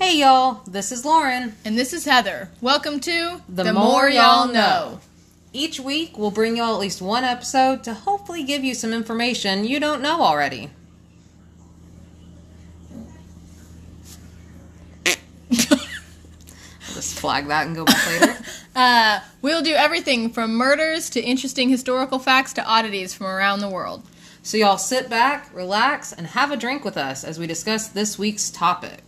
Hey 0.00 0.20
y'all, 0.20 0.62
this 0.64 0.92
is 0.92 1.04
Lauren. 1.04 1.56
And 1.64 1.76
this 1.76 1.92
is 1.92 2.04
Heather. 2.04 2.50
Welcome 2.60 3.00
to 3.00 3.42
The 3.48 3.72
More 3.72 4.08
Y'all 4.08 4.46
Know. 4.46 5.00
Each 5.52 5.80
week, 5.80 6.16
we'll 6.16 6.30
bring 6.30 6.56
y'all 6.56 6.72
at 6.72 6.78
least 6.78 7.02
one 7.02 7.24
episode 7.24 7.82
to 7.82 7.94
hopefully 7.94 8.44
give 8.44 8.62
you 8.62 8.74
some 8.74 8.92
information 8.92 9.64
you 9.64 9.80
don't 9.80 10.00
know 10.00 10.22
already. 10.22 10.70
I'll 15.04 15.16
just 16.94 17.18
flag 17.18 17.48
that 17.48 17.66
and 17.66 17.74
go 17.74 17.84
back 17.84 18.06
later. 18.06 18.36
Uh, 18.76 19.18
we'll 19.42 19.62
do 19.62 19.74
everything 19.74 20.30
from 20.30 20.54
murders 20.54 21.10
to 21.10 21.20
interesting 21.20 21.68
historical 21.68 22.20
facts 22.20 22.52
to 22.52 22.64
oddities 22.64 23.12
from 23.12 23.26
around 23.26 23.58
the 23.58 23.68
world. 23.68 24.04
So, 24.44 24.56
y'all 24.56 24.78
sit 24.78 25.10
back, 25.10 25.52
relax, 25.52 26.12
and 26.12 26.28
have 26.28 26.52
a 26.52 26.56
drink 26.56 26.84
with 26.84 26.96
us 26.96 27.24
as 27.24 27.40
we 27.40 27.48
discuss 27.48 27.88
this 27.88 28.20
week's 28.20 28.50
topic. 28.50 29.07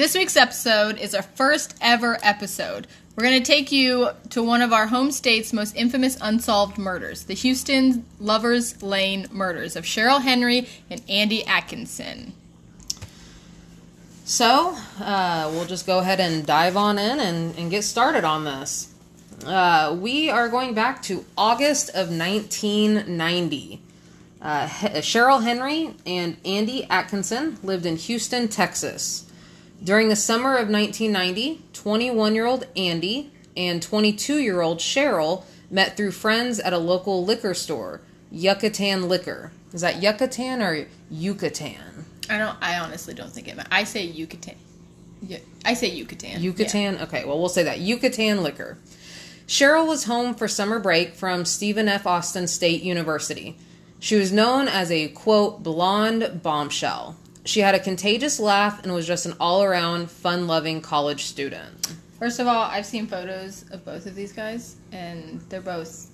This 0.00 0.14
week's 0.14 0.38
episode 0.38 0.96
is 0.96 1.14
our 1.14 1.20
first 1.20 1.76
ever 1.82 2.16
episode. 2.22 2.86
We're 3.14 3.24
going 3.24 3.42
to 3.42 3.46
take 3.46 3.70
you 3.70 4.08
to 4.30 4.42
one 4.42 4.62
of 4.62 4.72
our 4.72 4.86
home 4.86 5.10
state's 5.10 5.52
most 5.52 5.76
infamous 5.76 6.16
unsolved 6.22 6.78
murders 6.78 7.24
the 7.24 7.34
Houston 7.34 8.06
Lovers 8.18 8.82
Lane 8.82 9.26
murders 9.30 9.76
of 9.76 9.84
Cheryl 9.84 10.22
Henry 10.22 10.66
and 10.88 11.02
Andy 11.06 11.44
Atkinson. 11.44 12.32
So, 14.24 14.74
uh, 15.00 15.50
we'll 15.52 15.66
just 15.66 15.86
go 15.86 15.98
ahead 15.98 16.18
and 16.18 16.46
dive 16.46 16.78
on 16.78 16.98
in 16.98 17.20
and, 17.20 17.54
and 17.58 17.70
get 17.70 17.84
started 17.84 18.24
on 18.24 18.44
this. 18.44 18.94
Uh, 19.44 19.94
we 20.00 20.30
are 20.30 20.48
going 20.48 20.72
back 20.72 21.02
to 21.02 21.26
August 21.36 21.90
of 21.90 22.08
1990. 22.08 23.82
Uh, 24.40 24.66
He- 24.66 24.86
Cheryl 25.02 25.42
Henry 25.42 25.94
and 26.06 26.38
Andy 26.46 26.86
Atkinson 26.88 27.58
lived 27.62 27.84
in 27.84 27.96
Houston, 27.96 28.48
Texas. 28.48 29.26
During 29.82 30.08
the 30.08 30.16
summer 30.16 30.56
of 30.56 30.68
1990, 30.68 31.62
21 31.72 32.34
year 32.34 32.46
old 32.46 32.66
Andy 32.76 33.32
and 33.56 33.82
22 33.82 34.38
year 34.38 34.60
old 34.60 34.78
Cheryl 34.78 35.44
met 35.70 35.96
through 35.96 36.12
friends 36.12 36.60
at 36.60 36.72
a 36.72 36.78
local 36.78 37.24
liquor 37.24 37.54
store, 37.54 38.00
Yucatan 38.30 39.08
Liquor. 39.08 39.52
Is 39.72 39.80
that 39.80 40.02
Yucatan 40.02 40.60
or 40.60 40.86
Yucatan? 41.10 42.06
I 42.28 42.38
don't. 42.38 42.56
I 42.60 42.78
honestly 42.78 43.14
don't 43.14 43.32
think 43.32 43.48
it. 43.48 43.58
I 43.70 43.84
say 43.84 44.04
Yucatan. 44.04 44.56
Yeah, 45.22 45.38
I 45.64 45.74
say 45.74 45.88
Yucatan. 45.88 46.42
Yucatan? 46.42 46.98
Okay, 47.02 47.24
well, 47.24 47.38
we'll 47.38 47.48
say 47.48 47.62
that. 47.64 47.80
Yucatan 47.80 48.42
Liquor. 48.42 48.78
Cheryl 49.46 49.86
was 49.86 50.04
home 50.04 50.34
for 50.34 50.46
summer 50.46 50.78
break 50.78 51.14
from 51.14 51.44
Stephen 51.44 51.88
F. 51.88 52.06
Austin 52.06 52.46
State 52.46 52.82
University. 52.82 53.58
She 53.98 54.16
was 54.16 54.32
known 54.32 54.68
as 54.68 54.90
a, 54.90 55.08
quote, 55.08 55.62
blonde 55.62 56.40
bombshell. 56.42 57.16
She 57.44 57.60
had 57.60 57.74
a 57.74 57.78
contagious 57.80 58.38
laugh 58.38 58.82
and 58.84 58.92
was 58.94 59.06
just 59.06 59.26
an 59.26 59.34
all 59.40 59.62
around, 59.62 60.10
fun 60.10 60.46
loving 60.46 60.80
college 60.82 61.24
student. 61.24 61.94
First 62.18 62.38
of 62.38 62.46
all, 62.46 62.64
I've 62.64 62.84
seen 62.86 63.06
photos 63.06 63.64
of 63.70 63.84
both 63.84 64.04
of 64.06 64.14
these 64.14 64.32
guys, 64.32 64.76
and 64.92 65.40
they're 65.48 65.62
both 65.62 66.08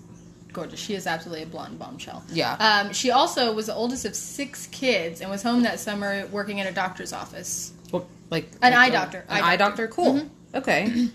gorgeous. 0.52 0.78
She 0.78 0.94
is 0.94 1.06
absolutely 1.06 1.42
a 1.42 1.46
blonde 1.46 1.78
bombshell. 1.80 2.22
Yeah. 2.30 2.52
Um, 2.55 2.92
she 2.92 3.10
also 3.10 3.52
was 3.52 3.66
the 3.66 3.74
oldest 3.74 4.05
of 4.05 4.14
six 4.14 4.68
kids 4.68 5.20
and 5.20 5.28
was 5.30 5.42
home 5.42 5.62
that 5.64 5.80
summer 5.80 6.27
working 6.28 6.60
at 6.60 6.66
a 6.68 6.72
doctor's 6.72 7.12
office. 7.12 7.72
Well, 7.90 8.06
like 8.30 8.44
An 8.62 8.72
like 8.72 8.74
eye 8.74 8.90
doctor. 8.90 9.24
An 9.28 9.42
Eye 9.42 9.56
doctor. 9.56 9.88
doctor? 9.88 9.88
Cool. 9.88 10.30
Okay. 10.55 11.08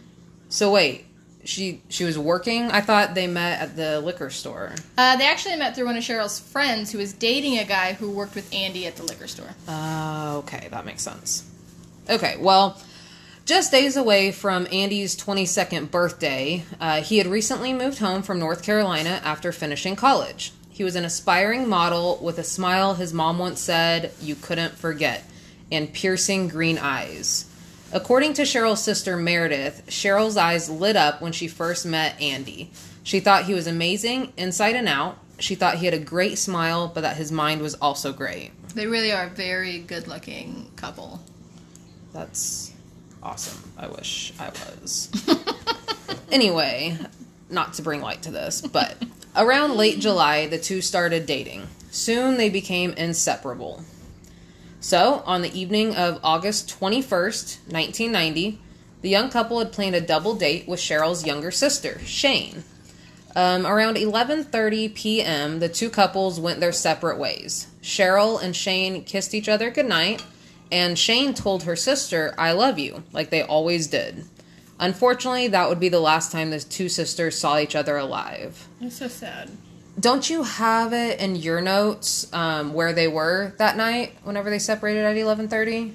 so 0.49 0.71
wait, 0.71 1.05
she 1.43 1.81
she 1.89 2.03
was 2.03 2.17
working? 2.17 2.71
I 2.71 2.81
thought 2.81 3.15
they 3.15 3.27
met 3.27 3.61
at 3.61 3.75
the 3.75 4.01
liquor 4.01 4.29
store. 4.29 4.73
Uh, 4.97 5.15
they 5.17 5.25
actually 5.25 5.55
met 5.55 5.75
through 5.75 5.85
one 5.85 5.97
of 5.97 6.03
Cheryl's 6.03 6.39
friends 6.39 6.91
who 6.91 6.97
was 6.97 7.13
dating 7.13 7.57
a 7.57 7.65
guy 7.65 7.93
who 7.93 8.11
worked 8.11 8.35
with 8.35 8.53
Andy 8.53 8.85
at 8.87 8.95
the 8.95 9.03
liquor 9.03 9.27
store. 9.27 9.49
Uh, 9.67 10.35
okay, 10.39 10.67
that 10.71 10.85
makes 10.85 11.01
sense. 11.01 11.49
Okay, 12.09 12.37
well, 12.39 12.81
just 13.45 13.71
days 13.71 13.97
away 13.97 14.31
from 14.31 14.67
Andy's 14.71 15.15
22nd 15.15 15.91
birthday, 15.91 16.63
uh, 16.79 17.01
he 17.01 17.17
had 17.17 17.27
recently 17.27 17.73
moved 17.73 17.99
home 17.99 18.21
from 18.21 18.39
North 18.39 18.63
Carolina 18.63 19.21
after 19.23 19.51
finishing 19.51 19.95
college. 19.95 20.53
He 20.69 20.83
was 20.83 20.95
an 20.95 21.05
aspiring 21.05 21.67
model 21.67 22.17
with 22.21 22.37
a 22.39 22.43
smile 22.43 22.95
his 22.95 23.13
mom 23.13 23.39
once 23.39 23.59
said 23.59 24.11
you 24.21 24.35
couldn't 24.35 24.77
forget, 24.77 25.23
and 25.71 25.93
piercing 25.93 26.47
green 26.47 26.77
eyes. 26.77 27.50
According 27.93 28.33
to 28.35 28.43
Cheryl's 28.43 28.81
sister 28.81 29.17
Meredith, 29.17 29.83
Cheryl's 29.87 30.37
eyes 30.37 30.69
lit 30.69 30.95
up 30.95 31.21
when 31.21 31.33
she 31.33 31.49
first 31.49 31.85
met 31.85 32.19
Andy. 32.21 32.71
She 33.03 33.19
thought 33.19 33.45
he 33.45 33.53
was 33.53 33.67
amazing 33.67 34.31
inside 34.37 34.75
and 34.75 34.87
out. 34.87 35.17
She 35.39 35.55
thought 35.55 35.75
he 35.75 35.85
had 35.85 35.93
a 35.93 35.99
great 35.99 36.37
smile, 36.37 36.89
but 36.93 37.01
that 37.01 37.17
his 37.17 37.31
mind 37.31 37.61
was 37.61 37.75
also 37.75 38.13
great. 38.13 38.51
They 38.75 38.87
really 38.87 39.11
are 39.11 39.25
a 39.25 39.29
very 39.29 39.79
good 39.79 40.07
looking 40.07 40.71
couple. 40.77 41.21
That's 42.13 42.71
awesome. 43.21 43.71
I 43.77 43.87
wish 43.87 44.31
I 44.39 44.49
was. 44.49 45.09
anyway, 46.31 46.97
not 47.49 47.73
to 47.73 47.81
bring 47.81 48.01
light 48.01 48.21
to 48.23 48.31
this, 48.31 48.61
but 48.61 48.95
around 49.35 49.75
late 49.75 49.99
July, 49.99 50.47
the 50.47 50.57
two 50.59 50.79
started 50.79 51.25
dating. 51.25 51.67
Soon 51.89 52.37
they 52.37 52.49
became 52.49 52.93
inseparable. 52.93 53.83
So, 54.83 55.21
on 55.27 55.43
the 55.43 55.59
evening 55.59 55.95
of 55.95 56.19
August 56.23 56.67
21st, 56.79 57.59
1990, 57.71 58.59
the 59.03 59.09
young 59.09 59.29
couple 59.29 59.59
had 59.59 59.71
planned 59.71 59.93
a 59.93 60.01
double 60.01 60.33
date 60.33 60.67
with 60.67 60.79
Cheryl's 60.79 61.23
younger 61.23 61.51
sister, 61.51 61.99
Shane. 62.03 62.63
Um, 63.35 63.67
around 63.67 63.97
11:30 63.97 64.95
p.m., 64.95 65.59
the 65.59 65.69
two 65.69 65.91
couples 65.91 66.39
went 66.39 66.59
their 66.59 66.71
separate 66.71 67.19
ways. 67.19 67.67
Cheryl 67.83 68.41
and 68.41 68.55
Shane 68.55 69.03
kissed 69.03 69.35
each 69.35 69.47
other 69.47 69.69
goodnight, 69.69 70.23
and 70.71 70.97
Shane 70.97 71.35
told 71.35 71.63
her 71.63 71.75
sister, 71.75 72.33
"I 72.39 72.51
love 72.51 72.79
you," 72.79 73.03
like 73.13 73.29
they 73.29 73.43
always 73.43 73.85
did. 73.85 74.25
Unfortunately, 74.79 75.47
that 75.47 75.69
would 75.69 75.79
be 75.79 75.89
the 75.89 75.99
last 75.99 76.31
time 76.31 76.49
the 76.49 76.59
two 76.59 76.89
sisters 76.89 77.37
saw 77.37 77.59
each 77.59 77.75
other 77.75 77.97
alive. 77.97 78.67
It's 78.81 78.97
so 78.97 79.07
sad. 79.07 79.51
Don't 79.99 80.29
you 80.29 80.43
have 80.43 80.93
it 80.93 81.19
in 81.19 81.35
your 81.35 81.61
notes 81.61 82.31
um, 82.33 82.73
where 82.73 82.93
they 82.93 83.07
were 83.07 83.53
that 83.57 83.75
night 83.77 84.15
whenever 84.23 84.49
they 84.49 84.59
separated 84.59 85.03
at 85.03 85.15
11:30? 85.15 85.93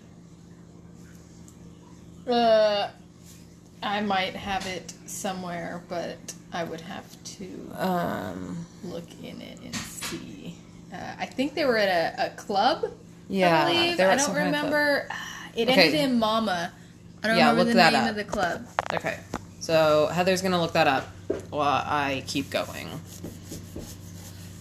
Uh, 2.29 2.89
I 3.83 4.01
might 4.01 4.35
have 4.35 4.67
it 4.67 4.93
somewhere, 5.07 5.83
but 5.89 6.17
I 6.53 6.65
would 6.65 6.81
have 6.81 7.05
to 7.39 7.71
Um, 7.79 8.67
look 8.85 9.07
in 9.23 9.41
it 9.41 9.59
and 9.65 9.75
see. 9.75 10.57
Uh, 10.93 10.97
I 11.19 11.27
think 11.27 11.55
they 11.55 11.65
were 11.65 11.77
at 11.77 12.19
a, 12.19 12.27
a 12.27 12.31
club. 12.31 12.85
Yeah, 13.29 13.65
I 13.65 13.65
believe. 13.65 14.01
I 14.01 14.05
don't 14.17 14.19
some 14.21 14.35
kind 14.35 14.49
of 14.49 14.55
remember. 14.63 15.09
It 15.57 15.71
Okay. 15.71 15.87
ended 15.87 16.01
in 16.03 16.19
Mama. 16.19 16.71
I 17.25 17.29
don't 17.29 17.39
Yeah, 17.39 17.49
remember 17.49 17.73
the 17.73 17.83
name 17.91 17.95
up. 17.95 18.11
of 18.11 18.17
the 18.17 18.25
club. 18.25 18.67
Okay. 18.93 19.19
So 19.61 20.07
Heather's 20.13 20.43
gonna 20.43 20.61
look 20.61 20.75
that 20.75 20.87
up 20.87 21.07
while 21.49 21.83
I 21.87 22.23
keep 22.27 22.51
going. 22.51 22.91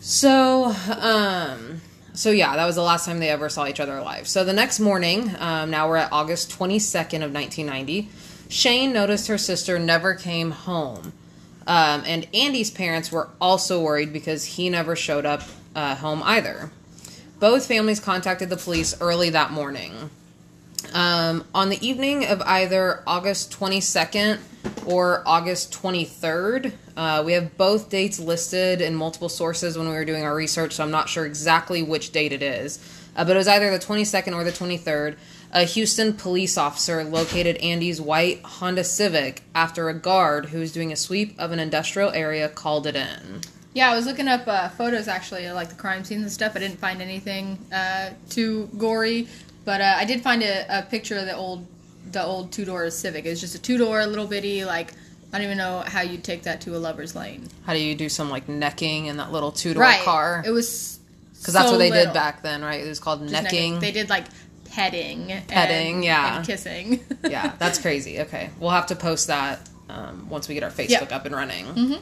So, 0.07 0.65
um, 1.01 1.81
so 2.13 2.29
yeah, 2.29 2.55
that 2.55 2.65
was 2.67 2.75
the 2.75 2.83
last 2.83 3.07
time 3.07 3.17
they 3.17 3.31
ever 3.31 3.49
saw 3.49 3.65
each 3.65 3.79
other 3.79 3.97
alive. 3.97 4.27
So 4.27 4.43
the 4.45 4.53
next 4.53 4.79
morning, 4.79 5.31
um, 5.39 5.71
now 5.71 5.89
we're 5.89 5.95
at 5.95 6.11
August 6.11 6.51
22nd 6.51 7.25
of 7.25 7.33
1990. 7.33 8.09
Shane 8.47 8.93
noticed 8.93 9.27
her 9.29 9.39
sister 9.39 9.79
never 9.79 10.13
came 10.13 10.51
home, 10.51 11.11
um, 11.65 12.03
and 12.05 12.27
Andy's 12.35 12.69
parents 12.69 13.11
were 13.11 13.29
also 13.41 13.81
worried 13.81 14.13
because 14.13 14.45
he 14.45 14.69
never 14.69 14.95
showed 14.95 15.25
up 15.25 15.41
uh, 15.75 15.95
home 15.95 16.21
either. 16.23 16.69
Both 17.39 17.65
families 17.65 17.99
contacted 17.99 18.51
the 18.51 18.57
police 18.57 18.95
early 19.01 19.31
that 19.31 19.49
morning. 19.49 20.11
Um, 20.95 21.43
on 21.53 21.67
the 21.67 21.85
evening 21.85 22.25
of 22.25 22.41
either 22.43 23.03
August 23.05 23.51
22nd 23.51 24.39
or 24.85 25.23
August 25.25 25.73
23rd, 25.73 26.71
uh, 26.95 27.21
we 27.25 27.33
have 27.33 27.57
both 27.57 27.89
dates 27.89 28.17
listed 28.17 28.79
in 28.79 28.95
multiple 28.95 29.27
sources 29.27 29.77
when 29.77 29.89
we 29.89 29.93
were 29.93 30.05
doing 30.05 30.23
our 30.23 30.33
research, 30.33 30.71
so 30.71 30.85
I'm 30.85 30.91
not 30.91 31.09
sure 31.09 31.25
exactly 31.25 31.83
which 31.83 32.13
date 32.13 32.31
it 32.31 32.41
is. 32.41 32.79
Uh, 33.13 33.25
but 33.25 33.35
it 33.35 33.39
was 33.39 33.47
either 33.49 33.69
the 33.77 33.85
22nd 33.85 34.33
or 34.33 34.45
the 34.45 34.53
23rd. 34.53 35.17
A 35.51 35.65
Houston 35.65 36.13
police 36.13 36.57
officer 36.57 37.03
located 37.03 37.57
Andy's 37.57 37.99
white 37.99 38.41
Honda 38.43 38.85
Civic 38.85 39.43
after 39.53 39.89
a 39.89 39.93
guard 39.93 40.45
who 40.45 40.59
was 40.59 40.71
doing 40.71 40.93
a 40.93 40.95
sweep 40.95 41.37
of 41.37 41.51
an 41.51 41.59
industrial 41.59 42.11
area 42.11 42.47
called 42.47 42.87
it 42.87 42.95
in. 42.95 43.41
Yeah, 43.75 43.91
I 43.91 43.95
was 43.97 44.05
looking 44.05 44.29
up 44.29 44.47
uh, 44.47 44.69
photos 44.69 45.09
actually, 45.09 45.51
like 45.51 45.67
the 45.67 45.75
crime 45.75 46.05
scenes 46.05 46.21
and 46.21 46.31
stuff. 46.31 46.53
I 46.55 46.59
didn't 46.59 46.79
find 46.79 47.01
anything 47.01 47.59
uh, 47.73 48.11
too 48.29 48.69
gory, 48.77 49.27
but 49.65 49.81
uh, 49.81 49.95
I 49.97 50.05
did 50.05 50.21
find 50.21 50.41
a, 50.43 50.79
a 50.79 50.81
picture 50.83 51.17
of 51.17 51.25
the 51.25 51.35
old 51.35 51.65
the 52.11 52.23
old 52.23 52.51
two 52.51 52.65
door 52.65 52.89
Civic. 52.91 53.25
It 53.25 53.29
was 53.29 53.41
just 53.41 53.55
a 53.55 53.61
two 53.61 53.77
door, 53.77 54.05
little 54.05 54.27
bitty. 54.27 54.63
Like 54.65 54.93
I 55.33 55.37
don't 55.37 55.45
even 55.45 55.57
know 55.57 55.79
how 55.85 56.01
you'd 56.01 56.23
take 56.23 56.43
that 56.43 56.61
to 56.61 56.75
a 56.75 56.79
lover's 56.79 57.15
lane. 57.15 57.47
How 57.65 57.73
do 57.73 57.79
you 57.79 57.95
do 57.95 58.07
some 58.09 58.29
like 58.29 58.47
necking 58.47 59.07
in 59.07 59.17
that 59.17 59.31
little 59.31 59.51
two 59.51 59.73
door 59.73 59.81
right. 59.83 60.01
car? 60.03 60.43
It 60.45 60.51
was 60.51 60.99
Because 61.39 61.53
that's 61.55 61.71
what 61.71 61.77
they 61.77 61.89
little. 61.89 62.05
did 62.05 62.13
back 62.13 62.41
then, 62.41 62.61
right? 62.61 62.79
It 62.83 62.87
was 62.87 62.99
called 62.99 63.21
Just 63.27 63.33
necking. 63.33 63.79
They 63.79 63.91
did 63.91 64.09
like 64.09 64.25
petting, 64.65 65.31
and- 65.31 65.47
Petting, 65.47 66.03
yeah. 66.03 66.37
and 66.37 66.45
kissing. 66.45 66.99
yeah, 67.23 67.53
that's 67.59 67.79
crazy. 67.79 68.21
Okay, 68.21 68.49
we'll 68.59 68.69
have 68.71 68.87
to 68.87 68.95
post 68.95 69.27
that 69.27 69.59
um, 69.89 70.29
once 70.29 70.47
we 70.47 70.53
get 70.53 70.63
our 70.63 70.69
Facebook 70.69 71.09
Yeah. 71.09 71.15
up 71.17 71.25
and 71.25 71.35
running. 71.35 71.97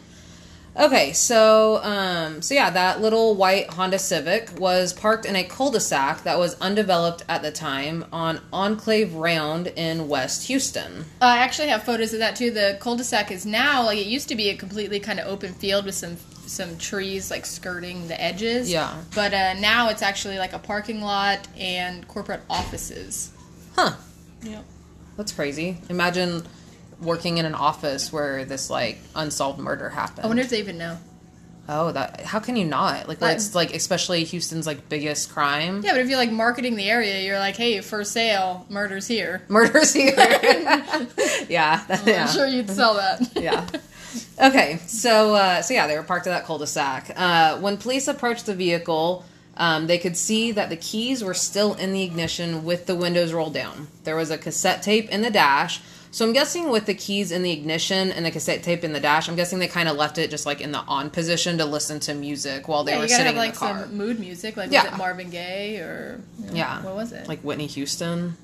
Okay, 0.76 1.14
so 1.14 1.80
um, 1.84 2.42
so 2.42 2.56
yeah, 2.56 2.72
that 2.72 3.00
little 3.00 3.36
white 3.36 3.70
Honda 3.72 4.00
Civic 4.00 4.50
was 4.60 4.92
parked 4.92 5.26
in 5.26 5.36
a 5.36 5.44
cul-de-sac 5.44 6.24
that 6.24 6.40
was 6.40 6.60
undeveloped 6.60 7.24
at 7.30 7.44
the 7.44 7.52
time 7.52 8.06
on 8.12 8.42
Enclave 8.52 9.14
Round 9.14 9.68
in 9.68 10.08
West 10.08 10.48
Houston. 10.48 11.06
Uh, 11.22 11.26
I 11.26 11.38
actually 11.38 11.68
have 11.68 11.84
photos 11.84 12.14
of 12.14 12.20
that 12.20 12.36
too. 12.36 12.50
The 12.50 12.78
cul-de-sac 12.80 13.30
is 13.30 13.46
now 13.46 13.84
like 13.86 14.00
it 14.00 14.08
used 14.08 14.30
to 14.30 14.36
be 14.36 14.50
a 14.50 14.56
completely 14.56 15.00
kind 15.00 15.20
of 15.20 15.28
open 15.28 15.54
field 15.54 15.86
with 15.86 15.96
some 15.96 16.18
some 16.46 16.78
trees 16.78 17.32
like 17.32 17.46
skirting 17.46 18.08
the 18.08 18.20
edges. 18.22 18.72
Yeah. 18.72 18.96
But 19.14 19.34
uh, 19.34 19.54
now 19.54 19.90
it's 19.90 20.02
actually 20.02 20.38
like 20.40 20.54
a 20.54 20.60
parking 20.60 21.02
lot 21.02 21.48
and 21.58 22.08
corporate 22.08 22.42
offices. 22.50 23.32
Huh? 23.76 23.94
Yep. 24.42 24.66
That's 25.18 25.32
crazy. 25.32 25.78
Imagine 25.90 26.44
working 27.02 27.38
in 27.38 27.46
an 27.46 27.56
office 27.56 28.12
where 28.12 28.46
this 28.46 28.70
like 28.70 29.00
unsolved 29.16 29.60
murder 29.60 29.90
happened. 29.90 30.26
I 30.26 30.28
wonder 30.28 30.42
if 30.44 30.50
they 30.50 30.60
even 30.60 30.78
know. 30.78 30.98
oh, 31.70 31.92
that 31.94 32.22
how 32.22 32.40
can 32.40 32.56
you 32.56 32.66
not 32.66 33.08
like? 33.08 33.20
It's 33.22 33.56
like 33.56 33.74
especially 33.74 34.24
Houston's 34.26 34.68
like 34.68 34.90
biggest 34.90 35.32
crime. 35.32 35.82
Yeah, 35.84 35.92
but 35.94 36.02
if 36.02 36.10
you're 36.10 36.18
like 36.18 36.32
marketing 36.32 36.76
the 36.76 36.90
area, 36.90 37.22
you're 37.22 37.40
like, 37.40 37.56
hey, 37.56 37.82
for 37.82 38.04
sale, 38.04 38.66
murders 38.70 39.08
here. 39.08 39.44
Murders 39.50 39.94
here. 39.94 40.14
yeah, 41.50 41.84
that- 41.88 42.04
yeah. 42.06 42.26
I'm 42.28 42.34
sure 42.34 42.48
you'd 42.48 42.70
sell 42.70 42.96
that. 42.96 43.32
yeah. 43.36 43.68
Okay, 44.42 44.78
so 44.88 45.34
uh, 45.36 45.62
so 45.62 45.74
yeah, 45.74 45.88
they 45.88 45.96
were 45.98 46.04
parked 46.04 46.28
at 46.28 46.32
that 46.32 46.46
cul-de-sac. 46.46 47.12
Uh, 47.16 47.58
when 47.60 47.78
police 47.78 48.08
approached 48.08 48.46
the 48.46 48.54
vehicle, 48.54 49.26
um, 49.58 49.88
they 49.88 49.98
could 49.98 50.16
see 50.18 50.52
that 50.52 50.70
the 50.70 50.76
keys 50.76 51.24
were 51.24 51.34
still 51.34 51.74
in 51.76 51.94
the 51.94 52.04
ignition 52.04 52.64
with 52.64 52.86
the 52.86 52.96
windows 52.96 53.34
rolled 53.34 53.54
down. 53.54 53.88
There 54.04 54.16
was 54.16 54.30
a 54.32 54.38
cassette 54.38 54.84
tape 54.84 55.10
in 55.10 55.22
the 55.22 55.32
dash. 55.32 55.82
So 56.14 56.24
I'm 56.28 56.32
guessing 56.32 56.70
with 56.70 56.86
the 56.86 56.94
keys 56.94 57.32
in 57.32 57.42
the 57.42 57.50
ignition 57.52 58.12
and 58.12 58.24
the 58.24 58.30
cassette 58.30 58.62
tape 58.62 58.84
in 58.84 58.94
the 58.94 59.00
dash, 59.00 59.28
I'm 59.28 59.36
guessing 59.36 59.58
they 59.58 59.68
kind 59.68 59.90
of 59.90 59.98
left 59.98 60.20
it 60.20 60.30
just 60.30 60.46
like 60.46 60.62
in 60.62 60.72
the 60.72 60.78
on 60.82 61.10
position 61.10 61.58
to 61.58 61.66
listen 61.66 62.00
to 62.02 62.14
music 62.14 62.68
while 62.68 62.84
they 62.84 62.92
yeah, 62.92 63.00
were 63.00 63.08
sitting 63.08 63.26
have 63.26 63.34
in 63.34 63.40
like 63.40 63.54
the 63.54 63.60
car. 63.60 63.82
some 63.82 63.98
mood 63.98 64.20
music, 64.20 64.56
like 64.56 64.72
Yeah. 64.72 64.84
was 64.84 64.94
it 64.94 64.98
Marvin 64.98 65.32
Gaye 65.32 65.78
or 65.80 66.22
you 66.40 66.46
know, 66.46 66.54
Yeah. 66.54 66.84
what 66.84 66.94
was 66.94 67.14
it? 67.14 67.28
Like 67.28 67.42
Whitney 67.42 67.66
Houston. 67.66 68.38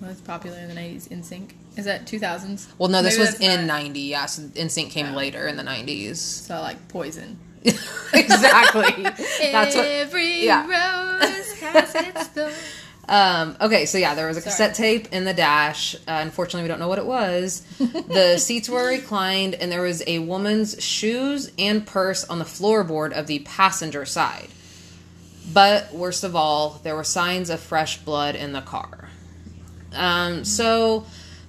what 0.00 0.08
was 0.08 0.20
popular 0.20 0.58
in 0.58 0.66
the 0.68 0.74
'90s? 0.74 1.06
NSYNC 1.10 1.50
is 1.76 1.84
that 1.84 2.06
2000s? 2.06 2.66
Well, 2.76 2.88
no, 2.88 3.02
this 3.04 3.16
Maybe 3.16 3.30
was 3.30 3.40
in 3.40 3.66
not- 3.68 3.82
'90. 3.82 4.00
Yeah, 4.00 4.26
so 4.26 4.42
NSYNC 4.42 4.90
came 4.90 5.06
Yeah. 5.06 5.14
later 5.14 5.46
in 5.46 5.56
the 5.56 5.62
'90s. 5.62 6.16
So 6.16 6.60
like 6.60 6.88
Poison. 6.88 7.38
exactly. 7.64 9.04
That's 9.04 9.76
what. 9.76 9.86
Every 9.86 10.44
yeah. 10.44 10.66
rose 10.66 11.52
has 11.60 11.94
its 11.94 12.26
thorn. 12.26 12.52
Um, 13.08 13.56
okay, 13.60 13.86
so 13.86 13.98
yeah, 13.98 14.14
there 14.14 14.28
was 14.28 14.36
a 14.36 14.40
Sorry. 14.40 14.50
cassette 14.50 14.74
tape 14.74 15.12
in 15.12 15.24
the 15.24 15.34
dash. 15.34 15.94
Uh, 15.94 15.98
unfortunately, 16.06 16.62
we 16.62 16.68
don't 16.68 16.78
know 16.78 16.88
what 16.88 16.98
it 16.98 17.06
was. 17.06 17.62
the 17.78 18.38
seats 18.38 18.68
were 18.68 18.86
reclined, 18.86 19.54
and 19.54 19.72
there 19.72 19.82
was 19.82 20.02
a 20.06 20.20
woman's 20.20 20.82
shoes 20.82 21.50
and 21.58 21.84
purse 21.86 22.24
on 22.24 22.38
the 22.38 22.44
floorboard 22.44 23.12
of 23.12 23.26
the 23.26 23.40
passenger 23.40 24.04
side. 24.04 24.48
But 25.52 25.92
worst 25.92 26.22
of 26.22 26.36
all, 26.36 26.80
there 26.84 26.94
were 26.94 27.04
signs 27.04 27.50
of 27.50 27.60
fresh 27.60 27.98
blood 27.98 28.36
in 28.36 28.52
the 28.52 28.60
car. 28.60 29.08
Um, 29.92 30.44
so, 30.44 31.04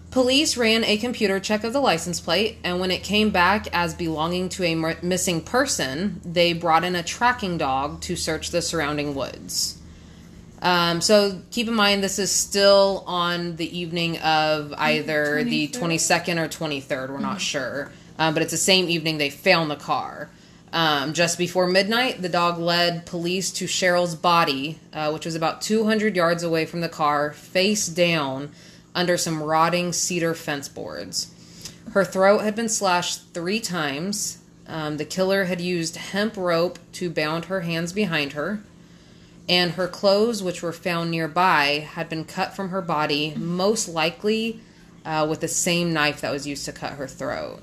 police 0.10 0.58
ran 0.58 0.84
a 0.84 0.98
computer 0.98 1.40
check 1.40 1.64
of 1.64 1.72
the 1.72 1.80
license 1.80 2.20
plate, 2.20 2.58
and 2.64 2.80
when 2.80 2.90
it 2.90 3.04
came 3.04 3.30
back 3.30 3.68
as 3.72 3.94
belonging 3.94 4.50
to 4.50 4.64
a 4.64 4.98
missing 5.04 5.40
person, 5.40 6.20
they 6.26 6.54
brought 6.54 6.84
in 6.84 6.96
a 6.96 7.04
tracking 7.04 7.58
dog 7.60 8.02
to 8.02 8.16
search 8.16 8.50
the 8.50 8.62
surrounding 8.62 9.14
woods. 9.14 9.80
Um, 10.64 11.02
so 11.02 11.42
keep 11.52 11.68
in 11.68 11.74
mind, 11.74 12.02
this 12.02 12.18
is 12.18 12.32
still 12.32 13.04
on 13.06 13.58
the 13.58 13.78
evening 13.78 14.18
of 14.20 14.74
either 14.78 15.44
the 15.44 15.68
22nd 15.68 16.40
or 16.40 16.48
23rd. 16.48 17.10
We're 17.10 17.20
not 17.20 17.42
sure. 17.42 17.92
Um, 18.18 18.34
but 18.34 18.42
it's 18.42 18.52
the 18.52 18.58
same 18.58 18.88
evening 18.88 19.18
they 19.18 19.30
found 19.30 19.70
the 19.70 19.76
car. 19.76 20.30
Um, 20.72 21.14
just 21.14 21.38
before 21.38 21.68
midnight, 21.68 22.22
the 22.22 22.30
dog 22.30 22.58
led 22.60 23.06
police 23.06 23.52
to 23.52 23.66
Cheryl's 23.66 24.16
body, 24.16 24.80
uh, 24.94 25.12
which 25.12 25.26
was 25.26 25.36
about 25.36 25.62
200 25.62 26.16
yards 26.16 26.44
away 26.44 26.66
from 26.66 26.80
the 26.80 26.90
car, 26.90 27.34
face 27.34 27.88
down 27.88 28.50
under 28.96 29.18
some 29.18 29.44
rotting 29.44 29.92
cedar 29.92 30.34
fence 30.34 30.70
boards. 30.70 31.30
Her 31.92 32.06
throat 32.06 32.40
had 32.40 32.56
been 32.56 32.70
slashed 32.70 33.34
three 33.34 33.60
times. 33.60 34.40
Um, 34.66 34.96
the 34.96 35.06
killer 35.06 35.44
had 35.44 35.60
used 35.60 35.98
hemp 35.98 36.38
rope 36.38 36.80
to 36.94 37.10
bound 37.10 37.46
her 37.46 37.62
hands 37.62 37.92
behind 37.92 38.32
her 38.32 38.64
and 39.50 39.72
her 39.72 39.88
clothes, 39.88 40.42
which 40.42 40.62
were 40.62 40.72
found 40.72 41.12
nearby, 41.12 41.88
had 41.92 42.10
been 42.10 42.26
cut 42.26 42.56
from 42.56 42.70
her 42.70 42.82
body, 42.82 43.34
most 43.36 43.90
likely 43.90 44.60
uh, 45.06 45.26
with 45.30 45.42
the 45.42 45.48
same 45.48 45.94
knife 45.94 46.22
that 46.22 46.32
was 46.32 46.48
used 46.48 46.66
to 46.66 46.72
cut 46.72 46.94
her 46.94 47.08
throat. 47.08 47.62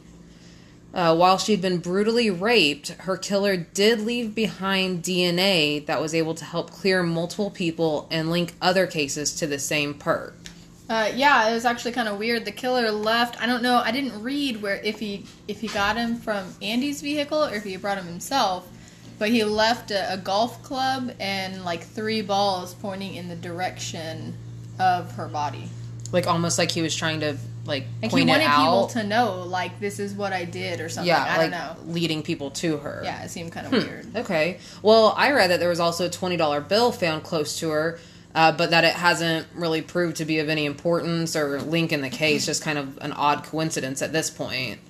Uh, 0.92 1.14
while 1.14 1.38
she'd 1.38 1.62
been 1.62 1.78
brutally 1.78 2.30
raped, 2.30 2.88
her 2.88 3.16
killer 3.16 3.56
did 3.56 4.00
leave 4.00 4.34
behind 4.34 5.04
DNA 5.04 5.84
that 5.86 6.00
was 6.00 6.14
able 6.14 6.34
to 6.34 6.44
help 6.44 6.70
clear 6.70 7.02
multiple 7.02 7.50
people 7.50 8.08
and 8.10 8.30
link 8.30 8.54
other 8.60 8.86
cases 8.86 9.34
to 9.36 9.46
the 9.46 9.58
same 9.58 9.94
perp. 9.94 10.32
Uh, 10.88 11.08
yeah, 11.14 11.48
it 11.48 11.54
was 11.54 11.64
actually 11.64 11.92
kind 11.92 12.08
of 12.08 12.18
weird. 12.18 12.44
The 12.44 12.50
killer 12.50 12.90
left. 12.90 13.40
I 13.40 13.46
don't 13.46 13.62
know. 13.62 13.76
I 13.76 13.92
didn't 13.92 14.20
read 14.20 14.60
where 14.60 14.80
if 14.82 14.98
he 14.98 15.24
if 15.46 15.60
he 15.60 15.68
got 15.68 15.96
him 15.96 16.16
from 16.16 16.52
Andy's 16.60 17.00
vehicle 17.00 17.44
or 17.44 17.54
if 17.54 17.62
he 17.62 17.76
brought 17.76 17.96
him 17.96 18.06
himself. 18.06 18.68
But 19.20 19.28
he 19.30 19.44
left 19.44 19.92
a, 19.92 20.14
a 20.14 20.16
golf 20.16 20.60
club 20.64 21.12
and 21.20 21.64
like 21.64 21.84
three 21.84 22.22
balls 22.22 22.74
pointing 22.74 23.14
in 23.14 23.28
the 23.28 23.36
direction 23.36 24.34
of 24.80 25.12
her 25.12 25.28
body. 25.28 25.68
Like 26.10 26.26
almost 26.26 26.58
like 26.58 26.72
he 26.72 26.82
was 26.82 26.96
trying 26.96 27.20
to 27.20 27.36
like 27.66 27.84
Like 28.02 28.10
point 28.10 28.24
he 28.24 28.28
wanted 28.30 28.46
people 28.46 28.86
to 28.88 29.04
know, 29.04 29.42
like 29.42 29.78
this 29.78 30.00
is 30.00 30.14
what 30.14 30.32
I 30.32 30.44
did 30.46 30.80
or 30.80 30.88
something. 30.88 31.06
yeah, 31.06 31.22
I 31.22 31.36
like 31.36 31.50
don't 31.52 31.86
know. 31.86 31.92
leading 31.92 32.22
people 32.24 32.50
to 32.52 32.78
her. 32.78 33.02
Yeah, 33.04 33.22
it 33.22 33.28
seemed 33.28 33.52
kind 33.52 33.66
Hmm. 33.68 33.74
of 33.76 33.84
weird. 33.86 34.16
Okay. 34.16 34.58
Well, 34.82 35.14
I 35.16 35.30
read 35.32 35.50
that 35.50 35.60
there 35.60 35.68
was 35.68 35.78
also 35.80 36.06
a 36.06 36.10
twenty 36.10 36.36
dollar 36.38 36.60
bill 36.62 36.90
found 36.90 37.22
close 37.22 37.58
to 37.60 37.68
her, 37.68 38.00
uh, 38.34 38.52
but 38.52 38.70
that 38.70 38.84
it 38.84 38.94
hasn't 38.94 39.46
really 39.54 39.82
proved 39.82 40.16
to 40.16 40.24
be 40.24 40.38
of 40.38 40.48
any 40.48 40.64
importance 40.64 41.36
or 41.36 41.60
link 41.60 41.92
in 41.92 42.00
the 42.00 42.10
case. 42.10 42.46
Just 42.46 42.62
kind 42.64 42.78
of 42.78 42.96
an 43.02 43.12
odd 43.12 43.44
coincidence 43.44 44.00
at 44.02 44.12
this 44.14 44.30
point. 44.30 44.80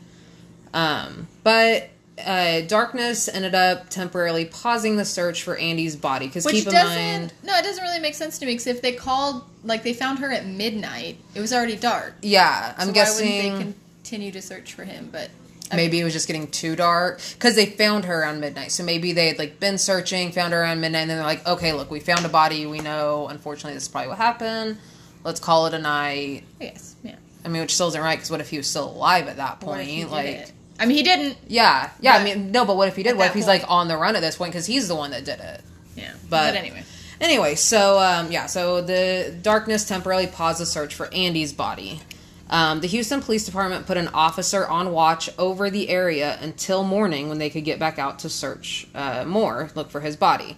Um, 0.72 1.26
but 1.42 1.90
uh, 2.26 2.60
darkness 2.66 3.28
ended 3.28 3.54
up 3.54 3.88
temporarily 3.90 4.44
pausing 4.44 4.96
the 4.96 5.04
search 5.04 5.42
for 5.42 5.56
Andy's 5.56 5.96
body 5.96 6.26
because 6.26 6.46
keep 6.46 6.66
in 6.66 6.72
doesn't 6.72 6.96
mind, 6.96 7.32
no, 7.42 7.56
it 7.56 7.62
doesn't 7.62 7.82
really 7.82 8.00
make 8.00 8.14
sense 8.14 8.38
to 8.38 8.46
me 8.46 8.52
because 8.52 8.66
if 8.66 8.82
they 8.82 8.92
called 8.92 9.44
like 9.64 9.82
they 9.82 9.92
found 9.92 10.18
her 10.20 10.30
at 10.30 10.46
midnight, 10.46 11.18
it 11.34 11.40
was 11.40 11.52
already 11.52 11.76
dark. 11.76 12.14
yeah, 12.22 12.74
I'm 12.78 12.88
so 12.88 12.92
guessing 12.92 13.26
why 13.28 13.48
wouldn't 13.58 13.58
they 13.58 13.74
continue 14.02 14.32
to 14.32 14.42
search 14.42 14.74
for 14.74 14.84
him? 14.84 15.08
But 15.12 15.30
maybe 15.72 16.00
it 16.00 16.04
was 16.04 16.12
just 16.12 16.26
getting 16.26 16.48
too 16.48 16.74
dark 16.76 17.20
because 17.34 17.54
they 17.56 17.66
found 17.66 18.04
her 18.04 18.22
around 18.22 18.40
midnight. 18.40 18.72
So 18.72 18.82
maybe 18.82 19.12
they 19.12 19.28
had 19.28 19.38
like 19.38 19.60
been 19.60 19.78
searching, 19.78 20.32
found 20.32 20.52
her 20.52 20.62
around 20.62 20.80
midnight, 20.80 21.02
and 21.02 21.10
then 21.10 21.18
they're 21.18 21.26
like, 21.26 21.46
okay, 21.46 21.72
look, 21.72 21.90
we 21.90 22.00
found 22.00 22.24
a 22.24 22.28
body. 22.28 22.66
We 22.66 22.80
know, 22.80 23.28
unfortunately, 23.28 23.74
this 23.74 23.84
is 23.84 23.88
probably 23.88 24.08
what 24.08 24.18
happened. 24.18 24.78
Let's 25.22 25.40
call 25.40 25.66
it 25.66 25.74
a 25.74 25.78
night. 25.78 26.44
yes, 26.60 26.96
yeah. 27.02 27.16
I 27.44 27.48
mean, 27.48 27.62
which 27.62 27.74
still 27.74 27.88
isn't 27.88 28.00
right 28.00 28.16
because 28.16 28.30
what 28.30 28.40
if 28.40 28.50
he 28.50 28.56
was 28.56 28.66
still 28.66 28.90
alive 28.90 29.28
at 29.28 29.36
that 29.36 29.62
What 29.62 29.80
if 29.80 29.86
he 29.86 30.00
point? 30.04 30.12
Like? 30.12 30.52
I 30.80 30.86
mean, 30.86 30.96
he 30.96 31.02
didn't. 31.02 31.36
yeah, 31.46 31.90
yeah. 32.00 32.14
I 32.16 32.24
mean, 32.24 32.50
no, 32.50 32.64
but 32.64 32.76
what 32.76 32.88
if 32.88 32.96
he 32.96 33.02
did? 33.02 33.16
What 33.16 33.26
if 33.28 33.34
he's 33.34 33.44
point- 33.44 33.62
like 33.62 33.70
on 33.70 33.86
the 33.88 33.96
run 33.96 34.16
at 34.16 34.22
this 34.22 34.36
point 34.36 34.52
because 34.52 34.66
he's 34.66 34.88
the 34.88 34.94
one 34.96 35.10
that 35.12 35.24
did 35.24 35.38
it? 35.38 35.60
Yeah, 35.94 36.12
But- 36.28 36.52
but, 36.52 36.54
anyway, 36.56 36.82
Anyway, 37.20 37.54
so 37.54 37.98
um, 38.00 38.32
yeah, 38.32 38.46
so 38.46 38.80
the 38.80 39.36
darkness 39.42 39.84
temporarily 39.86 40.26
paused 40.26 40.58
the 40.58 40.64
search 40.64 40.94
for 40.94 41.12
Andy's 41.12 41.52
body. 41.52 42.00
Um, 42.48 42.80
the 42.80 42.86
Houston 42.88 43.20
Police 43.20 43.44
Department 43.44 43.86
put 43.86 43.98
an 43.98 44.08
officer 44.08 44.66
on 44.66 44.90
watch 44.90 45.28
over 45.38 45.68
the 45.68 45.90
area 45.90 46.38
until 46.40 46.82
morning 46.82 47.28
when 47.28 47.36
they 47.36 47.50
could 47.50 47.64
get 47.64 47.78
back 47.78 47.98
out 47.98 48.20
to 48.20 48.30
search 48.30 48.88
uh, 48.94 49.24
more, 49.26 49.70
look 49.74 49.90
for 49.90 50.00
his 50.00 50.16
body. 50.16 50.56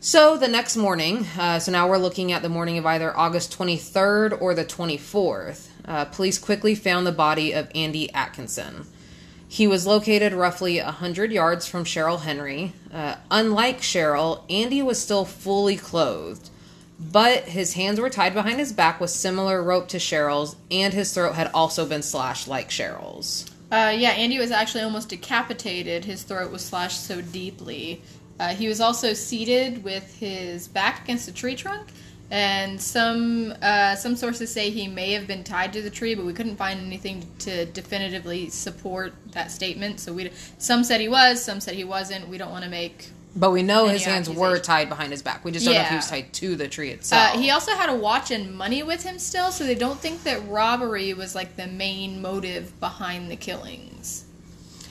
So 0.00 0.36
the 0.36 0.48
next 0.48 0.76
morning, 0.76 1.26
uh, 1.38 1.60
so 1.60 1.70
now 1.72 1.88
we're 1.88 1.96
looking 1.98 2.32
at 2.32 2.42
the 2.42 2.48
morning 2.48 2.76
of 2.76 2.84
either 2.84 3.16
August 3.16 3.56
23rd 3.56 4.40
or 4.40 4.54
the 4.54 4.64
24th, 4.64 5.68
uh, 5.86 6.04
police 6.06 6.38
quickly 6.38 6.74
found 6.74 7.06
the 7.06 7.12
body 7.12 7.52
of 7.52 7.70
Andy 7.74 8.12
Atkinson. 8.12 8.86
He 9.50 9.66
was 9.66 9.86
located 9.86 10.32
roughly 10.34 10.78
100 10.78 11.32
yards 11.32 11.66
from 11.66 11.84
Cheryl 11.84 12.20
Henry. 12.20 12.74
Uh, 12.92 13.16
unlike 13.30 13.80
Cheryl, 13.80 14.42
Andy 14.50 14.82
was 14.82 15.02
still 15.02 15.24
fully 15.24 15.76
clothed, 15.76 16.50
but 17.00 17.44
his 17.44 17.72
hands 17.72 17.98
were 17.98 18.10
tied 18.10 18.34
behind 18.34 18.58
his 18.58 18.72
back 18.74 19.00
with 19.00 19.10
similar 19.10 19.62
rope 19.62 19.88
to 19.88 19.96
Cheryl's, 19.96 20.54
and 20.70 20.92
his 20.92 21.12
throat 21.14 21.34
had 21.34 21.50
also 21.54 21.86
been 21.86 22.02
slashed 22.02 22.46
like 22.46 22.68
Cheryl's. 22.68 23.46
uh, 23.72 23.94
yeah, 23.96 24.10
Andy 24.10 24.38
was 24.38 24.50
actually 24.50 24.82
almost 24.84 25.08
decapitated. 25.08 26.04
His 26.04 26.22
throat 26.22 26.50
was 26.52 26.64
slashed 26.64 27.04
so 27.04 27.20
deeply. 27.22 28.02
Uh, 28.38 28.48
he 28.48 28.68
was 28.68 28.80
also 28.80 29.12
seated 29.14 29.82
with 29.82 30.14
his 30.18 30.68
back 30.68 31.04
against 31.04 31.26
a 31.28 31.32
tree 31.32 31.56
trunk, 31.56 31.88
and 32.30 32.80
some 32.80 33.54
uh, 33.62 33.94
some 33.94 34.14
sources 34.16 34.52
say 34.52 34.70
he 34.70 34.86
may 34.86 35.12
have 35.12 35.26
been 35.26 35.44
tied 35.44 35.72
to 35.72 35.82
the 35.82 35.90
tree, 35.90 36.14
but 36.14 36.26
we 36.26 36.32
couldn't 36.32 36.56
find 36.56 36.78
anything 36.80 37.26
to 37.40 37.64
definitively 37.66 38.50
support 38.50 39.14
that 39.32 39.50
statement. 39.50 40.00
So 40.00 40.12
we 40.12 40.30
some 40.58 40.84
said 40.84 41.00
he 41.00 41.08
was, 41.08 41.42
some 41.42 41.60
said 41.60 41.74
he 41.74 41.84
wasn't. 41.84 42.28
We 42.28 42.36
don't 42.38 42.50
want 42.50 42.64
to 42.64 42.70
make 42.70 43.08
But 43.34 43.50
we 43.52 43.62
know 43.62 43.86
his 43.88 44.04
hands 44.04 44.28
were 44.28 44.58
tied 44.58 44.88
behind 44.88 45.12
his 45.12 45.22
back. 45.22 45.44
We 45.44 45.52
just 45.52 45.64
don't 45.64 45.74
know 45.74 45.80
if 45.80 45.86
he 45.88 45.94
Yeah. 45.94 45.98
was 45.98 46.10
tied 46.10 46.32
to 46.34 46.56
the 46.56 46.68
tree 46.68 46.90
itself. 46.90 47.34
Uh, 47.34 47.38
he 47.38 47.50
also 47.50 47.72
had 47.74 47.88
a 47.88 47.94
watch 47.94 48.30
and 48.30 48.54
money 48.54 48.82
with 48.82 49.04
him 49.04 49.18
still, 49.18 49.50
so 49.50 49.64
they 49.64 49.74
don't 49.74 49.98
think 49.98 50.24
that 50.24 50.46
robbery 50.48 51.14
was 51.14 51.34
like 51.34 51.56
the 51.56 51.66
main 51.66 52.20
motive 52.20 52.78
behind 52.80 53.30
the 53.30 53.36
killings. 53.36 54.24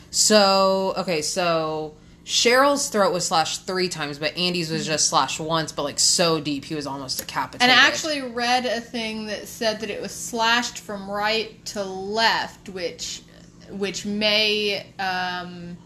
So 0.09 0.93
okay, 0.97 1.21
so 1.21 1.93
Cheryl's 2.27 2.89
throat 2.89 3.13
was 3.13 3.25
slashed 3.25 3.65
three 3.65 3.87
times, 3.87 4.19
but 4.19 4.35
Andy's 4.37 4.69
was 4.69 4.85
just 4.85 5.07
slashed 5.07 5.39
once, 5.39 5.71
but 5.71 5.83
like 5.83 5.97
so 5.97 6.41
deep 6.41 6.65
he 6.65 6.75
was 6.75 6.85
almost 6.85 7.19
decapitated. 7.19 7.61
And 7.61 7.71
I 7.71 7.87
actually 7.87 8.21
read 8.21 8.65
a 8.65 8.81
thing 8.81 9.27
that 9.27 9.47
said 9.47 9.79
that 9.79 9.89
it 9.89 10.01
was 10.01 10.11
slashed 10.11 10.79
from 10.79 11.09
right 11.09 11.63
to 11.67 11.83
left, 11.83 12.67
which 12.67 13.21
which 13.69 14.05
may 14.05 14.85
um, 14.99 15.77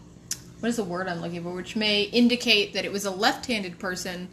what 0.58 0.68
is 0.68 0.76
the 0.76 0.82
word 0.84 1.06
I'm 1.08 1.20
looking 1.20 1.44
for? 1.44 1.52
Which 1.52 1.76
may 1.76 2.02
indicate 2.02 2.72
that 2.74 2.84
it 2.84 2.90
was 2.90 3.04
a 3.04 3.10
left-handed 3.12 3.78
person 3.78 4.28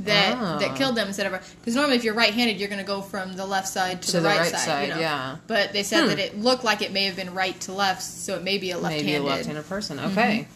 that 0.00 0.34
Ah. 0.38 0.56
that 0.60 0.76
killed 0.76 0.94
them 0.94 1.08
instead 1.08 1.26
of 1.30 1.56
because 1.60 1.74
normally 1.74 1.96
if 1.96 2.04
you're 2.04 2.14
right-handed 2.14 2.58
you're 2.58 2.70
going 2.70 2.80
to 2.80 2.86
go 2.86 3.02
from 3.02 3.34
the 3.36 3.44
left 3.44 3.68
side 3.68 4.00
to, 4.00 4.06
To 4.08 4.12
the, 4.14 4.20
the 4.20 4.28
right, 4.28 4.38
right 4.40 4.50
side, 4.50 4.58
side, 4.60 4.88
you 4.88 4.94
know? 4.94 5.00
yeah. 5.00 5.36
But 5.46 5.74
they 5.74 5.82
said 5.82 6.04
Hmm. 6.04 6.08
that 6.08 6.18
it 6.18 6.38
looked 6.40 6.64
like 6.64 6.80
it 6.80 6.90
may 6.90 7.04
have 7.04 7.16
been 7.16 7.34
right 7.34 7.60
to 7.62 7.72
left, 7.72 8.00
so 8.02 8.34
it 8.36 8.42
may 8.42 8.56
be 8.56 8.70
a 8.70 8.78
left-handed. 8.78 9.04
maybe 9.04 9.16
a 9.16 9.22
left-handed 9.22 9.68
person. 9.68 10.00
Okay. 10.00 10.48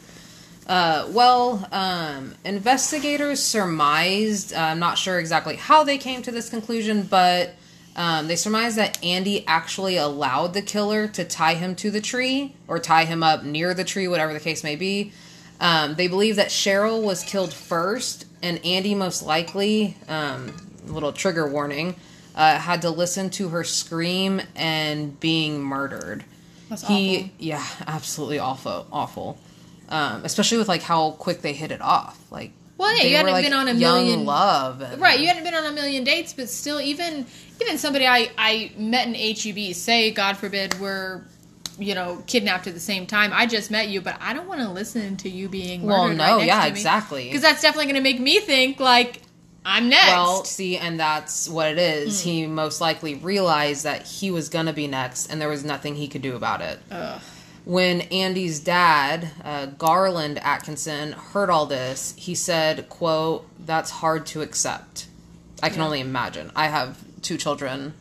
Uh, 0.67 1.07
well, 1.11 1.69
um, 1.73 2.35
investigators 2.45 3.43
surmised. 3.43 4.55
Uh, 4.55 4.59
I'm 4.59 4.79
not 4.79 4.97
sure 4.97 5.19
exactly 5.19 5.57
how 5.57 5.85
they 5.85 5.99
came 5.99 6.23
to 6.23 6.31
this 6.31 6.49
conclusion, 6.49 7.03
but 7.03 7.55
um, 7.97 8.27
they 8.27 8.37
surmised 8.37 8.77
that 8.79 9.03
Andy 9.05 9.47
actually 9.47 9.97
allowed 9.97 10.55
the 10.55 10.63
killer 10.63 11.07
to 11.09 11.25
tie 11.25 11.55
him 11.55 11.75
to 11.77 11.91
the 11.91 12.01
tree 12.01 12.55
or 12.67 12.79
tie 12.79 13.05
him 13.05 13.23
up 13.23 13.45
near 13.45 13.75
the 13.75 13.85
tree, 13.85 14.09
whatever 14.09 14.33
the 14.33 14.41
case 14.41 14.65
may 14.65 14.77
be. 14.77 15.13
Um, 15.61 15.95
they 15.95 16.09
believe 16.09 16.37
that 16.37 16.49
Cheryl 16.49 17.03
was 17.03 17.23
killed 17.23 17.53
first, 17.53 18.27
and 18.43 18.65
Andy 18.65 18.95
most 18.95 19.23
likely, 19.23 19.97
um, 20.09 20.53
little 20.87 21.13
trigger 21.13 21.47
warning, 21.47 21.95
uh, 22.35 22.59
had 22.59 22.83
to 22.83 22.91
listen 22.91 23.31
to 23.31 23.51
her 23.51 23.63
scream 23.63 24.43
and 24.57 25.19
being 25.21 25.63
murdered. 25.63 26.25
That's 26.69 26.87
he, 26.87 27.17
awful. 27.17 27.31
yeah, 27.39 27.67
absolutely 27.87 28.39
awful, 28.41 28.87
awful. 28.91 29.39
Um, 29.89 30.25
especially 30.25 30.59
with 30.59 30.69
like 30.69 30.83
how 30.83 31.13
quick 31.13 31.43
they 31.43 31.53
hit 31.53 31.71
it 31.71 31.81
off. 31.81 32.19
Like, 32.31 32.53
Well, 32.79 32.97
yeah, 32.97 33.03
you 33.05 33.17
hadn't 33.17 33.27
were, 33.27 33.33
like, 33.33 33.45
been 33.45 33.53
on 33.53 33.69
a 33.69 33.75
young 33.75 34.05
million- 34.05 34.25
love, 34.25 34.81
and, 34.81 35.01
Right, 35.01 35.21
you 35.21 35.27
hadn't 35.27 35.45
been 35.45 35.55
on 35.55 35.67
a 35.67 35.73
million 35.73 36.05
dates, 36.05 36.33
but 36.33 36.49
still, 36.49 36.81
even 36.81 37.27
even 37.61 37.79
somebody 37.79 38.07
I 38.07 38.31
I 38.39 38.73
met 38.77 39.07
in 39.07 39.15
HEB, 39.15 39.75
say 39.75 40.11
God 40.11 40.37
forbid 40.37 40.81
we're 40.81 41.23
you 41.79 41.95
know 41.95 42.23
kidnapped 42.27 42.67
at 42.67 42.75
the 42.75 42.81
same 42.81 43.07
time. 43.07 43.31
I 43.35 43.47
just 43.47 43.71
met 43.71 43.89
you, 43.89 44.01
but 44.01 44.17
I 44.21 44.33
don't 44.33 44.49
want 44.49 44.61
to 44.61 44.69
listen 44.71 45.17
to 45.19 45.29
you 45.29 45.49
being 45.49 45.83
Well, 45.83 46.09
no, 46.09 46.37
right 46.39 46.47
yeah, 46.47 46.67
exactly. 46.67 47.25
Because 47.25 47.43
that's 47.43 47.63
definitely 47.63 47.87
going 47.87 47.97
to 47.97 48.01
make 48.01 48.21
me 48.21 48.41
think 48.41 48.81
like 48.81 49.21
I'm 49.67 49.89
next. 49.89 50.13
Well, 50.13 50.45
see, 50.45 50.77
and 50.77 51.01
that's 51.01 51.49
what 51.49 51.69
it 51.69 51.79
is. 51.79 52.23
Hmm. 52.23 52.29
He 52.29 52.47
most 52.47 52.81
likely 52.81 53.15
realized 53.15 53.85
that 53.85 54.07
he 54.07 54.31
was 54.31 54.49
gonna 54.51 54.73
be 54.75 54.87
next, 54.87 55.27
and 55.31 55.41
there 55.41 55.49
was 55.49 55.65
nothing 55.65 55.95
he 55.97 56.07
could 56.07 56.23
do 56.23 56.37
about 56.37 56.61
it. 56.61 56.79
Ugh. 56.91 57.21
When 57.65 58.03
Andy's 58.03 58.61
dad, 58.61 59.31
uh, 59.43 59.67
Garland 59.67 60.39
Atkinson, 60.43 61.13
heard 61.13 61.49
all 61.49 61.65
this, 61.67 62.13
he 62.17 62.35
said, 62.35 62.89
"quote 62.89 63.47
That's 63.65 63.91
hard 63.91 64.27
to 64.27 64.43
accept. 64.43 65.07
I 65.63 65.71
can 65.71 65.79
Yeah. 65.79 65.85
only 65.87 66.01
imagine. 66.01 66.53
I 66.55 66.67
have 66.67 66.99
two 67.23 67.39
children, 67.39 67.95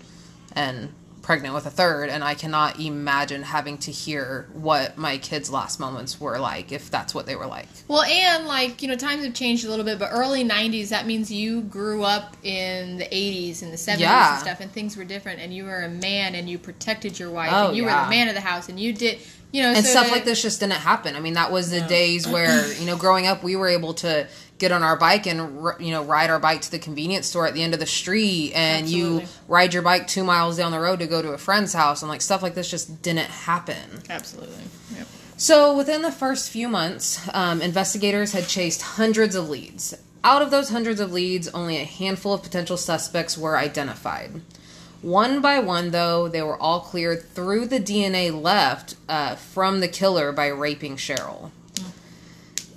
and 0.53 0.89
pregnant 1.21 1.55
with 1.55 1.65
a 1.65 1.69
third, 1.69 2.09
and 2.09 2.21
I 2.21 2.33
cannot 2.33 2.77
imagine 2.81 3.43
having 3.43 3.77
to 3.77 3.91
hear 3.93 4.49
what 4.51 4.97
my 4.97 5.17
kids' 5.17 5.49
last 5.49 5.79
moments 5.79 6.19
were 6.19 6.37
like, 6.37 6.73
if 6.73 6.91
that's 6.91 7.15
what 7.15 7.25
they 7.25 7.37
were 7.37 7.45
like." 7.45 7.69
Well, 7.87 8.01
and 8.03 8.45
like 8.45 8.81
you 8.81 8.89
know, 8.89 8.97
times 8.97 9.23
have 9.23 9.33
changed 9.33 9.63
a 9.63 9.69
little 9.69 9.85
bit, 9.85 9.97
but 9.97 10.09
early 10.11 10.43
'90s 10.43 10.89
that 10.89 11.07
means 11.07 11.31
you 11.31 11.61
grew 11.61 12.03
up 12.03 12.35
in 12.43 12.97
the 12.97 13.07
'80s 13.15 13.61
and 13.61 13.71
the 13.71 13.77
'70s 13.77 13.99
Yeah. 14.01 14.33
and 14.33 14.41
stuff, 14.41 14.59
and 14.59 14.69
things 14.73 14.97
were 14.97 15.05
different, 15.05 15.39
and 15.39 15.53
you 15.55 15.63
were 15.63 15.83
a 15.83 15.89
man, 15.89 16.35
and 16.35 16.49
you 16.49 16.57
protected 16.57 17.17
your 17.17 17.29
wife, 17.29 17.53
Oh, 17.53 17.67
and 17.69 17.77
you 17.77 17.85
were 17.85 17.91
the 17.91 18.09
man 18.09 18.27
of 18.27 18.35
the 18.35 18.41
house, 18.41 18.67
and 18.67 18.77
you 18.77 18.91
did, 18.91 19.19
you 19.53 19.61
know, 19.61 19.69
and 19.69 19.85
so 19.85 19.91
stuff 19.91 20.05
that- 20.07 20.11
like 20.11 20.25
this 20.25 20.41
just 20.41 20.59
didn't 20.59 20.73
happen. 20.73 21.15
I 21.15 21.21
mean, 21.21 21.35
that 21.35 21.51
was 21.51 21.69
the 21.71 21.79
days 21.81 22.27
where 22.27 22.67
you 22.73 22.85
know, 22.85 22.97
growing 22.97 23.25
up, 23.27 23.41
we 23.43 23.55
were 23.55 23.69
able 23.69 23.93
to 23.95 24.27
get 24.59 24.71
on 24.71 24.83
our 24.83 24.95
bike 24.95 25.25
and 25.25 25.39
you 25.79 25.91
know 25.91 26.03
ride 26.03 26.29
our 26.29 26.39
bike 26.39 26.61
to 26.61 26.71
the 26.71 26.79
convenience 26.79 27.27
store 27.27 27.47
at 27.47 27.53
the 27.53 27.61
end 27.63 27.73
of 27.73 27.79
the 27.79 27.85
street, 27.85 28.51
and 28.53 28.89
you 28.89 29.23
ride 29.47 29.73
your 29.73 29.83
bike 29.83 30.07
two 30.07 30.23
miles 30.23 30.57
down 30.57 30.71
the 30.71 30.79
road 30.79 30.99
to 30.99 31.07
go 31.07 31.21
to 31.21 31.29
a 31.29 31.37
friend's 31.37 31.71
house, 31.73 32.01
and 32.01 32.09
like 32.09 32.21
stuff 32.21 32.41
like 32.41 32.55
this 32.55 32.69
just 32.69 33.01
didn't 33.01 33.29
happen. 33.29 34.01
Absolutely. 34.09 34.63
Yep. 34.97 35.07
So 35.37 35.75
within 35.75 36.01
the 36.03 36.11
first 36.11 36.49
few 36.49 36.67
months, 36.67 37.19
um, 37.33 37.61
investigators 37.61 38.31
had 38.33 38.47
chased 38.47 38.81
hundreds 38.81 39.35
of 39.35 39.49
leads. 39.49 39.93
Out 40.23 40.41
of 40.41 40.51
those 40.51 40.69
hundreds 40.69 41.01
of 41.01 41.11
leads, 41.11 41.49
only 41.49 41.77
a 41.77 41.83
handful 41.83 42.33
of 42.33 42.41
potential 42.41 42.77
suspects 42.77 43.37
were 43.37 43.57
identified. 43.57 44.41
One 45.03 45.41
by 45.41 45.59
one, 45.59 45.91
though, 45.91 46.29
they 46.29 46.41
were 46.41 46.57
all 46.57 46.79
cleared 46.79 47.23
through 47.23 47.67
the 47.67 47.79
DNA 47.79 48.31
left 48.31 48.95
uh, 49.09 49.35
from 49.35 49.81
the 49.81 49.89
killer 49.89 50.31
by 50.31 50.47
raping 50.47 50.95
Cheryl. 50.95 51.51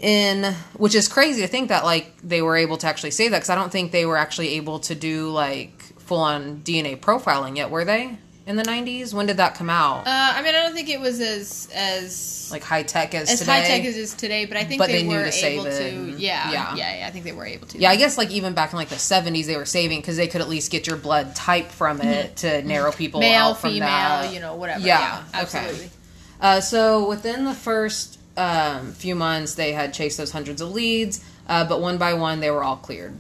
In 0.01 0.53
which 0.75 0.97
is 0.97 1.07
crazy 1.07 1.41
to 1.43 1.49
think 1.49 1.69
that 1.69 1.85
like 1.85 2.17
they 2.23 2.43
were 2.43 2.57
able 2.57 2.77
to 2.79 2.87
actually 2.87 3.13
say 3.13 3.29
that 3.29 3.39
because 3.39 3.49
I 3.49 3.55
don't 3.55 3.71
think 3.71 3.93
they 3.93 4.05
were 4.05 4.17
actually 4.17 4.55
able 4.55 4.81
to 4.81 4.95
do 4.97 5.31
like 5.31 5.81
full 6.01 6.19
on 6.19 6.63
DNA 6.63 6.99
profiling 6.99 7.57
yet, 7.57 7.71
were 7.71 7.85
they? 7.85 8.19
In 8.47 8.55
the 8.55 8.63
nineties, 8.63 9.13
when 9.13 9.27
did 9.27 9.39
that 9.39 9.57
come 9.57 9.69
out? 9.69 10.07
Uh, 10.07 10.11
I 10.37 10.41
mean, 10.41 10.55
I 10.55 10.63
don't 10.63 10.73
think 10.73 10.89
it 10.89 11.01
was 11.01 11.21
as 11.21 11.69
as 11.75 12.49
like 12.53 12.63
high 12.63 12.85
tech 12.85 13.13
as, 13.13 13.29
as 13.29 13.41
today. 13.41 13.51
high 13.51 13.67
tech 13.67 13.85
as 13.85 13.97
it 13.97 14.01
is 14.01 14.15
today, 14.15 14.45
but 14.45 14.57
I 14.57 14.63
think 14.63 14.79
But 14.81 14.87
they, 14.87 15.03
they 15.03 15.09
knew 15.09 15.17
were 15.17 15.25
to 15.25 15.33
save 15.33 15.55
able 15.55 15.67
it 15.67 15.79
to. 15.79 16.11
Yeah, 16.23 16.53
yeah. 16.53 16.75
yeah, 16.77 16.99
yeah, 17.01 17.07
I 17.09 17.11
think 17.11 17.25
they 17.25 17.33
were 17.33 17.45
able 17.45 17.67
to. 17.67 17.79
Yeah, 17.79 17.91
I 17.91 17.97
guess 17.97 18.17
like 18.17 18.31
even 18.31 18.55
back 18.55 18.71
in 18.73 18.77
like 18.79 18.89
the 18.89 19.01
seventies, 19.01 19.49
they 19.49 19.57
were 19.57 19.65
saving 19.65 19.99
because 20.01 20.17
they 20.17 20.29
could 20.29 20.41
at 20.43 20.49
least 20.49 20.71
get 20.71 20.87
your 20.87 20.97
blood 20.97 21.35
type 21.35 21.73
from 21.73 22.01
it 22.01 22.37
to 22.37 22.63
narrow 22.63 22.93
people 22.93 23.21
Mm-hmm. 23.21 23.31
male, 23.33 23.45
out 23.47 23.59
from 23.59 23.71
female, 23.71 23.89
that. 23.89 24.33
you 24.33 24.39
know, 24.39 24.55
whatever. 24.55 24.79
Yeah, 24.87 25.01
Yeah, 25.01 25.25
okay. 25.31 25.41
absolutely. 25.41 25.91
Uh, 26.41 26.61
so 26.61 27.09
within 27.09 27.45
the 27.47 27.55
first 27.55 28.21
um, 28.37 28.93
few 28.93 29.17
months, 29.17 29.55
they 29.57 29.73
had 29.73 29.93
chased 29.93 30.19
those 30.19 30.31
hundreds 30.31 30.61
of 30.61 30.71
leads, 30.71 31.25
uh, 31.49 31.65
but 31.67 31.81
one 31.81 31.99
by 31.99 32.15
one, 32.15 32.39
they 32.39 32.53
were 32.53 32.63
all 32.63 32.77
cleared. 32.77 33.19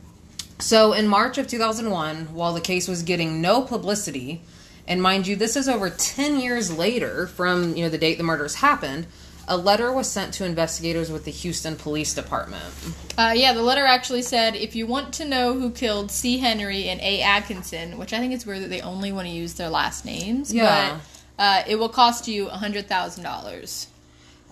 So 0.61 0.92
in 0.92 1.09
March 1.09 1.37
of 1.37 1.49
2001, 1.49 2.33
while 2.33 2.52
the 2.54 2.61
case 2.61 2.87
was 2.87 3.02
getting 3.02 3.40
no 3.40 3.61
publicity, 3.62 4.42
and 4.88 5.02
mind 5.02 5.26
you, 5.26 5.37
this 5.37 5.57
is 5.57 5.69
over 5.69 5.90
10 5.90 6.40
years 6.40 6.76
later 6.76 7.26
from 7.26 7.75
you 7.76 7.85
know 7.85 7.88
the 7.90 7.99
date 7.99 8.19
the 8.19 8.25
murders 8.25 8.57
happened, 8.57 9.07
a 9.49 9.57
letter 9.57 9.93
was 9.93 10.09
sent 10.11 10.35
to 10.35 10.45
investigators 10.45 11.11
with 11.11 11.25
the 11.25 11.31
Houston 11.31 11.76
Police 11.76 12.14
Department. 12.14 12.64
Uh, 13.16 13.33
yeah, 13.37 13.52
the 13.52 13.62
letter 13.62 13.85
actually 13.87 14.23
said, 14.23 14.57
if 14.57 14.75
you 14.75 14.87
want 14.88 15.14
to 15.14 15.25
know 15.25 15.55
who 15.55 15.71
killed 15.71 16.11
C. 16.11 16.38
Henry 16.38 16.88
and 16.88 17.00
A. 17.00 17.23
Atkinson, 17.23 17.97
which 17.97 18.12
I 18.12 18.19
think 18.19 18.33
it's 18.33 18.45
weird 18.45 18.62
that 18.62 18.71
they 18.71 18.81
only 18.81 19.12
want 19.12 19.28
to 19.28 19.33
use 19.33 19.55
their 19.55 19.69
last 19.69 20.05
names, 20.05 20.52
Yeah. 20.52 20.99
but 21.38 21.43
uh, 21.43 21.62
it 21.69 21.76
will 21.76 21.88
cost 21.88 22.26
you 22.26 22.47
$100,000. 22.47 23.87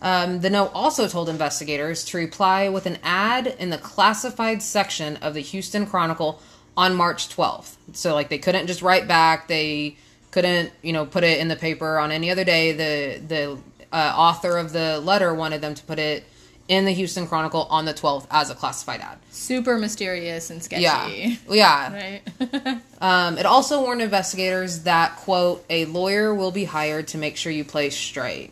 Um, 0.03 0.41
the 0.41 0.51
note 0.51 0.71
also 0.75 1.09
told 1.09 1.29
investigators 1.29 2.05
to 2.07 2.19
reply 2.19 2.69
with 2.69 2.87
an 2.87 2.99
ad 3.03 3.47
in 3.59 3.71
the 3.71 3.79
classified 3.79 4.63
section 4.63 5.17
of 5.19 5.35
the 5.35 5.41
Houston 5.41 5.87
Chronicle 5.87 6.41
on 6.77 6.95
March 6.95 7.35
12th. 7.35 7.77
So, 7.95 8.15
like, 8.15 8.29
they 8.29 8.39
couldn't 8.39 8.67
just 8.67 8.83
write 8.83 9.09
back. 9.09 9.49
They 9.49 9.97
couldn't, 10.35 10.73
you 10.83 10.93
know, 10.93 11.07
put 11.07 11.23
it 11.23 11.39
in 11.39 11.47
the 11.47 11.55
paper 11.55 11.97
on 11.97 12.11
any 12.11 12.29
other 12.29 12.43
day. 12.43 12.73
The 12.73 13.21
the 13.25 13.59
uh, 13.93 14.13
author 14.17 14.59
of 14.59 14.73
the 14.73 14.99
letter 14.99 15.33
wanted 15.33 15.61
them 15.61 15.75
to 15.77 15.85
put 15.85 16.01
it 16.01 16.25
in 16.67 16.85
the 16.87 16.91
Houston 16.91 17.27
Chronicle 17.29 17.69
on 17.71 17.85
the 17.85 17.95
12th 17.95 18.27
as 18.33 18.51
a 18.51 18.55
classified 18.55 19.01
ad. 19.01 19.19
Super 19.31 19.79
mysterious 19.79 20.51
and 20.51 20.61
sketchy. 20.61 20.83
Yeah, 20.83 21.37
yeah. 21.49 21.93
Right? 21.95 22.79
Um, 23.01 23.37
it 23.37 23.45
also 23.45 23.83
warned 23.83 24.01
investigators 24.01 24.81
that 24.85 25.17
quote 25.17 25.63
a 25.69 25.85
lawyer 25.85 26.35
will 26.35 26.51
be 26.51 26.65
hired 26.65 27.09
to 27.09 27.19
make 27.19 27.37
sure 27.37 27.53
you 27.53 27.63
play 27.63 27.91
straight. 27.91 28.51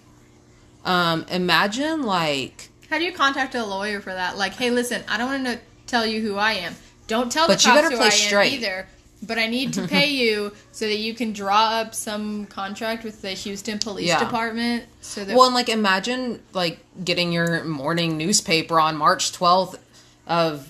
Um, 0.84 1.24
imagine 1.30 2.02
like 2.02 2.68
How 2.90 2.98
do 2.98 3.04
you 3.04 3.12
contact 3.12 3.54
a 3.54 3.64
lawyer 3.64 4.00
for 4.00 4.12
that? 4.12 4.36
Like, 4.36 4.52
hey, 4.52 4.70
listen, 4.70 5.02
I 5.08 5.16
don't 5.16 5.28
want 5.30 5.46
to 5.46 5.58
tell 5.86 6.04
you 6.06 6.20
who 6.20 6.36
I 6.36 6.52
am. 6.52 6.76
Don't 7.06 7.32
tell 7.32 7.46
But 7.48 7.60
the 7.60 7.64
you 7.68 7.70
cops 7.70 7.82
better 7.82 7.90
who 7.90 7.96
play 7.96 8.06
I 8.08 8.10
straight. 8.10 8.52
am 8.52 8.58
either. 8.58 8.86
But 9.24 9.38
I 9.38 9.46
need 9.46 9.72
to 9.74 9.86
pay 9.88 10.08
you 10.10 10.52
so 10.72 10.86
that 10.86 10.96
you 10.98 11.14
can 11.14 11.32
draw 11.32 11.80
up 11.80 11.94
some 11.94 12.46
contract 12.46 13.04
with 13.04 13.22
the 13.22 13.30
Houston 13.30 13.78
Police 13.78 14.08
Yeah. 14.08 14.18
Department. 14.18 14.84
So 15.00 15.24
that 15.24 15.36
Well, 15.36 15.46
and 15.46 15.54
like 15.54 15.68
imagine 15.68 16.42
like 16.52 16.78
getting 17.04 17.32
your 17.32 17.62
morning 17.64 18.16
newspaper 18.18 18.80
on 18.80 18.96
March 18.96 19.32
12th 19.32 19.78
of 20.26 20.68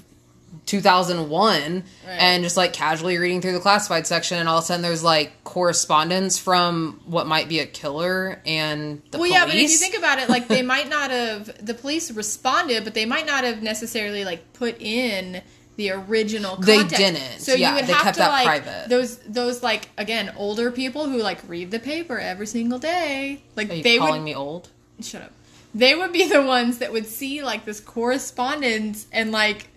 2001 0.66 1.62
Right. 1.62 1.82
and 2.18 2.42
just 2.44 2.56
like 2.56 2.72
casually 2.72 3.18
reading 3.18 3.40
through 3.40 3.52
the 3.52 3.60
classified 3.60 4.06
section 4.06 4.38
and 4.38 4.48
all 4.48 4.58
of 4.58 4.64
a 4.64 4.66
sudden 4.66 4.82
there's 4.82 5.02
like 5.02 5.44
correspondence 5.44 6.38
from 6.38 7.00
what 7.06 7.26
might 7.26 7.48
be 7.48 7.58
a 7.60 7.66
killer 7.66 8.40
and 8.46 9.02
the 9.10 9.18
well, 9.18 9.28
police. 9.28 9.32
yeah, 9.32 9.46
but 9.46 9.54
if 9.54 9.70
you 9.70 9.76
think 9.78 9.96
about 9.96 10.18
it, 10.18 10.28
like 10.28 10.48
they 10.48 10.62
might 10.74 10.88
not 10.88 11.10
have 11.10 11.64
the 11.64 11.74
police 11.74 12.10
responded, 12.10 12.84
but 12.84 12.94
they 12.94 13.06
might 13.06 13.26
not 13.26 13.44
have 13.44 13.62
necessarily 13.62 14.24
like 14.24 14.52
put 14.52 14.80
in 14.80 15.42
the 15.76 15.90
original. 15.90 16.56
They 16.56 16.84
didn't. 16.84 17.40
So 17.40 17.54
Yeah, 17.54 17.70
you 17.70 17.74
would 17.76 17.86
they 17.86 17.92
have 17.92 18.02
kept 18.02 18.14
to 18.16 18.20
that 18.20 18.28
like 18.30 18.44
private. 18.46 18.88
those 18.88 19.16
those 19.18 19.62
like 19.62 19.88
again 19.96 20.32
older 20.36 20.70
people 20.70 21.08
who 21.08 21.18
like 21.22 21.38
read 21.48 21.70
the 21.70 21.78
paper 21.80 22.18
every 22.18 22.46
single 22.46 22.78
day. 22.78 23.42
Like 23.56 23.70
Are 23.70 23.74
you 23.74 23.82
they 23.82 23.98
calling 23.98 24.20
would 24.22 24.24
me 24.24 24.34
old? 24.34 24.68
shut 25.00 25.22
up. 25.22 25.32
They 25.74 25.94
would 25.94 26.12
be 26.12 26.28
the 26.28 26.42
ones 26.42 26.78
that 26.78 26.92
would 26.92 27.06
see 27.06 27.42
like 27.42 27.64
this 27.64 27.80
correspondence 27.80 29.06
and 29.12 29.32
like 29.32 29.68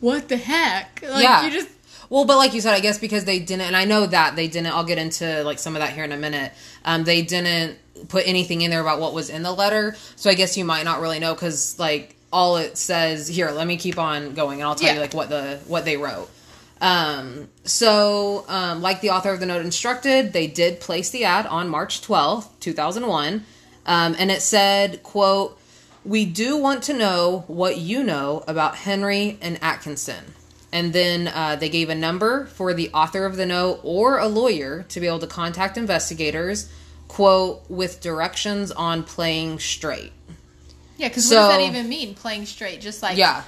what 0.00 0.28
the 0.28 0.36
heck? 0.36 1.02
Like 1.02 1.22
Yeah. 1.22 1.44
you 1.44 1.50
just 1.50 1.68
Well, 2.08 2.24
but 2.24 2.36
like 2.38 2.54
you 2.54 2.60
said, 2.60 2.74
I 2.74 2.80
guess 2.80 2.98
because 2.98 3.24
they 3.24 3.38
didn't, 3.38 3.62
and 3.66 3.76
I 3.76 3.84
know 3.84 4.06
that 4.06 4.34
they 4.36 4.48
didn't. 4.48 4.72
I'll 4.74 4.84
get 4.84 4.98
into 4.98 5.44
like 5.44 5.58
some 5.58 5.76
of 5.76 5.80
that 5.80 5.92
here 5.92 6.04
in 6.04 6.12
a 6.12 6.16
minute. 6.16 6.52
Um, 6.84 7.04
they 7.04 7.22
didn't 7.22 7.78
put 8.08 8.26
anything 8.26 8.62
in 8.62 8.70
there 8.70 8.80
about 8.80 8.98
what 9.00 9.12
was 9.14 9.30
in 9.30 9.42
the 9.42 9.52
letter, 9.52 9.94
so 10.16 10.28
I 10.30 10.34
guess 10.34 10.56
you 10.56 10.64
might 10.64 10.84
not 10.84 11.00
really 11.00 11.18
know 11.18 11.34
because 11.34 11.78
like 11.78 12.16
all 12.32 12.56
it 12.56 12.76
says 12.78 13.28
here. 13.28 13.50
Let 13.50 13.66
me 13.66 13.76
keep 13.76 13.98
on 13.98 14.34
going, 14.34 14.60
and 14.60 14.68
I'll 14.68 14.74
tell 14.74 14.88
Yeah. 14.88 14.94
you 14.94 15.00
like 15.00 15.14
what 15.14 15.28
the 15.28 15.60
what 15.66 15.84
they 15.84 15.96
wrote. 15.96 16.28
Um, 16.80 17.48
so, 17.64 18.44
um, 18.48 18.80
like 18.80 19.00
the 19.02 19.10
author 19.10 19.30
of 19.30 19.40
the 19.40 19.46
note 19.46 19.64
instructed, 19.64 20.32
they 20.32 20.46
did 20.46 20.80
place 20.80 21.10
the 21.10 21.24
ad 21.24 21.46
on 21.46 21.68
March 21.68 22.00
12th, 22.00 22.48
2001. 22.60 23.44
Um, 23.84 24.16
and 24.18 24.30
it 24.30 24.40
said, 24.40 25.02
quote, 25.02 25.58
we 26.04 26.24
do 26.24 26.56
want 26.56 26.82
to 26.84 26.94
know 26.94 27.44
what 27.48 27.76
you 27.76 28.02
know 28.02 28.42
about 28.48 28.76
Henry 28.76 29.38
and 29.42 29.58
Atkinson. 29.62 30.32
And 30.72 30.92
then 30.92 31.28
uh, 31.28 31.56
they 31.56 31.68
gave 31.68 31.90
a 31.90 31.94
number 31.94 32.46
for 32.46 32.72
the 32.72 32.90
author 32.94 33.26
of 33.26 33.36
the 33.36 33.44
note 33.44 33.80
or 33.82 34.18
a 34.18 34.28
lawyer 34.28 34.84
to 34.88 35.00
be 35.00 35.06
able 35.06 35.18
to 35.18 35.26
contact 35.26 35.76
investigators, 35.76 36.70
quote, 37.08 37.68
with 37.68 38.00
directions 38.00 38.70
on 38.72 39.02
playing 39.02 39.58
straight. 39.58 40.12
Yeah, 41.00 41.08
because 41.08 41.26
So- 41.28 41.36
what 41.36 41.48
does 41.48 41.56
that 41.58 41.62
even 41.66 41.88
mean? 41.88 42.14
Playing 42.14 42.44
straight, 42.44 42.80
just 42.82 43.02
like 43.02 43.16
Yeah. 43.16 43.42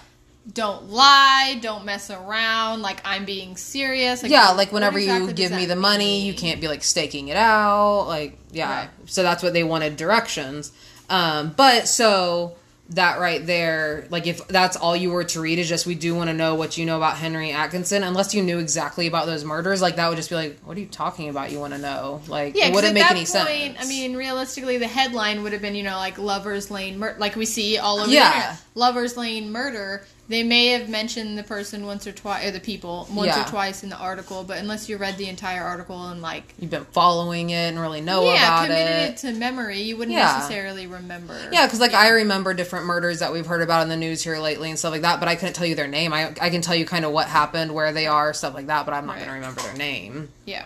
don't 0.54 0.90
lie, 0.90 1.58
don't 1.60 1.84
mess 1.84 2.10
around. 2.10 2.80
Like 2.82 3.00
I'm 3.04 3.24
being 3.26 3.56
serious. 3.56 4.22
yeah, 4.24 4.50
like 4.52 4.72
whenever 4.72 4.98
exactly 4.98 5.28
you 5.28 5.32
give 5.34 5.52
me 5.52 5.66
the 5.66 5.76
money, 5.76 6.04
mean? 6.20 6.26
you 6.26 6.34
can't 6.34 6.60
be 6.62 6.66
like 6.68 6.82
staking 6.82 7.28
it 7.28 7.36
out. 7.36 8.06
Like, 8.08 8.38
yeah. 8.50 8.80
Right. 8.80 8.88
So 9.06 9.22
that's 9.22 9.42
what 9.42 9.52
they 9.52 9.62
wanted 9.62 9.96
directions. 9.98 10.72
Um, 11.10 11.52
but 11.56 11.86
so 11.88 12.56
that 12.90 13.18
right 13.20 13.46
there, 13.46 14.06
like 14.10 14.26
if 14.26 14.46
that's 14.48 14.76
all 14.76 14.94
you 14.94 15.10
were 15.10 15.24
to 15.24 15.40
read 15.40 15.58
is 15.58 15.68
just 15.68 15.86
we 15.86 15.94
do 15.94 16.14
want 16.14 16.28
to 16.28 16.34
know 16.34 16.54
what 16.56 16.76
you 16.76 16.84
know 16.84 16.96
about 16.98 17.16
Henry 17.16 17.50
Atkinson, 17.50 18.02
unless 18.02 18.34
you 18.34 18.42
knew 18.42 18.58
exactly 18.58 19.06
about 19.06 19.24
those 19.26 19.44
murders, 19.44 19.80
like 19.80 19.96
that 19.96 20.08
would 20.08 20.16
just 20.16 20.28
be 20.28 20.36
like, 20.36 20.58
what 20.60 20.76
are 20.76 20.80
you 20.80 20.86
talking 20.86 21.28
about? 21.30 21.50
You 21.50 21.58
want 21.58 21.72
to 21.72 21.78
know? 21.78 22.20
Like, 22.28 22.54
Yeah, 22.54 22.66
it 22.66 22.74
wouldn't 22.74 22.92
make 22.92 23.02
that 23.04 23.12
any 23.12 23.20
point, 23.20 23.28
sense. 23.28 23.78
I 23.80 23.86
mean, 23.88 24.14
realistically, 24.16 24.76
the 24.76 24.88
headline 24.88 25.42
would 25.42 25.52
have 25.52 25.62
been, 25.62 25.74
you 25.74 25.84
know, 25.84 25.96
like 25.96 26.18
Lovers 26.18 26.70
Lane, 26.70 26.98
mur- 26.98 27.16
like 27.18 27.34
we 27.34 27.46
see 27.46 27.78
all 27.78 27.98
over 28.00 28.10
Yeah. 28.10 28.28
the 28.30 28.36
internet. 28.36 28.60
Lovers 28.74 29.16
Lane 29.16 29.50
murder. 29.52 30.04
They 30.32 30.42
may 30.42 30.68
have 30.68 30.88
mentioned 30.88 31.36
the 31.36 31.42
person 31.42 31.84
once 31.84 32.06
or 32.06 32.12
twice, 32.12 32.46
or 32.46 32.50
the 32.52 32.58
people 32.58 33.06
once 33.12 33.26
Yeah. 33.28 33.44
or 33.44 33.48
twice 33.50 33.82
in 33.82 33.90
the 33.90 33.96
article, 33.98 34.44
but 34.44 34.56
unless 34.56 34.88
you 34.88 34.96
read 34.96 35.18
the 35.18 35.28
entire 35.28 35.62
article 35.62 36.08
and 36.08 36.22
like, 36.22 36.54
you've 36.58 36.70
been 36.70 36.86
following 36.86 37.50
it 37.50 37.68
and 37.68 37.78
really 37.78 38.00
know 38.00 38.22
about 38.22 38.30
it. 38.32 38.34
yeah, 38.36 38.46
about 38.46 38.62
committed 38.66 38.96
it. 38.96 39.10
it. 39.10 39.16
to 39.18 39.32
memory, 39.38 39.80
you 39.82 39.98
wouldn't 39.98 40.16
Yeah. 40.16 40.32
necessarily 40.38 40.86
remember. 40.86 41.36
Yeah, 41.52 41.66
because 41.66 41.80
like 41.80 41.92
I 41.92 42.08
remember 42.08 42.54
different 42.54 42.86
murders 42.86 43.18
that 43.18 43.30
we've 43.32 43.44
heard 43.44 43.60
about 43.60 43.82
in 43.82 43.90
the 43.90 43.96
news 43.98 44.22
here 44.24 44.38
lately 44.38 44.70
and 44.70 44.78
stuff 44.78 44.92
like 44.92 45.02
that, 45.02 45.20
but 45.20 45.28
I 45.28 45.34
couldn't 45.36 45.52
tell 45.54 45.66
you 45.66 45.74
their 45.74 45.86
name. 45.86 46.14
I 46.14 46.32
I 46.40 46.48
can 46.48 46.62
tell 46.62 46.74
you 46.74 46.86
kind 46.86 47.04
of 47.04 47.12
what 47.12 47.28
happened, 47.28 47.72
where 47.74 47.92
they 47.92 48.06
are, 48.06 48.32
stuff 48.32 48.54
like 48.54 48.68
that, 48.68 48.86
but 48.86 48.94
I'm 48.94 49.04
not 49.04 49.16
Right. 49.16 49.26
going 49.26 49.28
to 49.28 49.34
remember 49.34 49.60
their 49.60 49.74
name. 49.74 50.30
yeah. 50.46 50.64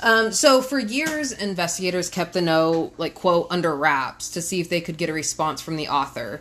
Um, 0.00 0.32
so 0.32 0.62
for 0.62 0.78
years, 0.78 1.32
investigators 1.32 2.08
kept 2.08 2.32
the 2.32 2.40
note 2.40 2.92
like 2.98 3.14
quote 3.14 3.48
under 3.50 3.74
wraps 3.74 4.30
to 4.30 4.40
see 4.40 4.60
if 4.60 4.68
they 4.70 4.80
could 4.80 4.96
get 4.96 5.10
a 5.10 5.12
response 5.12 5.60
from 5.60 5.76
the 5.76 5.88
author. 5.88 6.40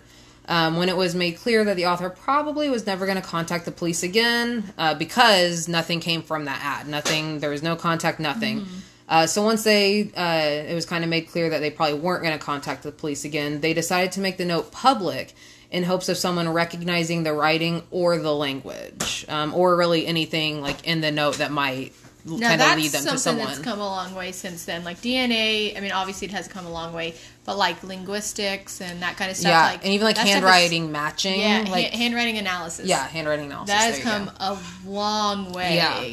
Um, 0.50 0.77
when 0.77 0.88
it 0.88 0.96
was 0.96 1.13
made 1.13 1.34
clear 1.38 1.66
that 1.66 1.75
the 1.75 1.88
author 1.88 2.10
probably 2.10 2.70
was 2.70 2.86
never 2.86 3.06
going 3.06 3.22
to 3.22 3.27
contact 3.27 3.66
the 3.66 3.72
police 3.72 4.01
again 4.01 4.74
uh, 4.77 4.94
because 4.94 5.68
nothing 5.68 6.00
came 6.00 6.22
from 6.22 6.46
that 6.46 6.62
ad, 6.63 6.88
nothing, 6.88 7.39
there 7.39 7.50
was 7.50 7.62
no 7.62 7.75
contact, 7.75 8.18
nothing. 8.22 8.66
Uh, 9.10 9.25
so 9.25 9.42
once 9.44 9.63
they, 9.63 10.10
uh, 10.16 10.70
it 10.70 10.74
was 10.74 10.86
kind 10.86 11.04
of 11.04 11.10
made 11.10 11.30
clear 11.30 11.50
that 11.50 11.60
they 11.60 11.70
probably 11.70 12.00
weren't 12.00 12.24
going 12.24 12.38
to 12.38 12.44
contact 12.44 12.84
the 12.84 12.92
police 12.92 13.25
again, 13.25 13.62
they 13.62 13.74
decided 13.74 14.12
to 14.13 14.22
make 14.22 14.38
the 14.38 14.46
note 14.46 14.72
public 14.72 15.34
in 15.72 15.84
hopes 15.84 16.08
of 16.10 16.18
someone 16.18 16.48
recognizing 16.50 17.24
the 17.24 17.34
writing 17.34 17.84
or 17.92 18.18
the 18.18 18.34
language, 18.34 19.25
um, 19.27 19.54
or 19.54 19.75
really 19.75 20.08
anything 20.08 20.62
like 20.62 20.88
in 20.88 21.01
the 21.01 21.12
note 21.12 21.38
that 21.39 21.51
might 21.51 21.94
kind 22.27 22.43
of 22.43 22.60
that's 22.60 22.81
lead 22.81 22.91
them 22.91 23.01
to 23.01 23.07
something 23.07 23.17
someone. 23.17 23.48
that's 23.48 23.60
come 23.60 23.79
a 23.79 23.86
long 23.86 24.13
way 24.15 24.31
since 24.31 24.65
then. 24.65 24.84
Like 24.84 25.01
DNA, 25.01 25.77
I 25.77 25.79
mean, 25.81 25.91
obviously 25.91 26.27
it 26.27 26.31
has 26.31 26.48
come 26.48 26.65
a 26.65 26.72
long 26.72 26.93
way, 26.93 27.15
but 27.46 27.57
like 27.57 27.84
linguistics 27.84 28.81
and 28.81 29.01
that 29.01 29.17
kind 29.17 29.31
of 29.31 29.38
stuff. 29.38 29.50
yeah, 29.50 29.65
like, 29.67 29.84
and 29.84 29.93
even 29.93 30.05
like 30.05 30.15
stuff 30.15 30.27
is- 30.27 30.34
handwriting 30.34 30.91
matching. 30.91 31.39
yeah, 31.39 31.65
like 31.69 31.91
ha- 31.91 31.98
handwriting 31.98 32.38
analysis. 32.38 32.86
yeah, 32.88 33.07
handwriting 33.07 33.46
analysis. 33.46 33.75
that 33.75 33.93
has 33.93 34.00
come 34.00 34.29
a 34.39 34.57
long 34.86 35.51
way. 35.53 35.75
Yeah. 35.75 36.03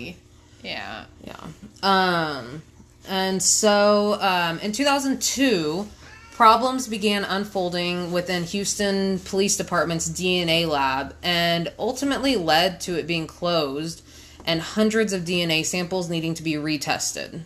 yeah. 0.63 1.05
Yeah. 1.25 1.47
Um, 1.83 2.63
and 3.09 3.43
so 3.43 4.19
um, 4.21 4.59
in 4.61 4.73
2002, 4.73 5.87
problems 6.33 6.89
began 6.89 7.25
unfolding 7.25 8.11
within 8.13 8.45
Houston 8.45 9.19
Police 9.21 9.57
Department's 9.57 10.09
DNA 10.09 10.67
lab 10.67 11.15
and 11.23 11.73
ultimately 11.79 12.37
led 12.37 12.81
to 12.83 12.99
it 12.99 13.07
being 13.07 13.27
closed 13.27 14.03
and 14.47 14.61
hundreds 14.61 15.13
of 15.13 15.23
DNA 15.23 15.65
samples 15.65 16.09
needing 16.11 16.35
to 16.35 16.43
be 16.43 16.55
retested. 16.55 17.41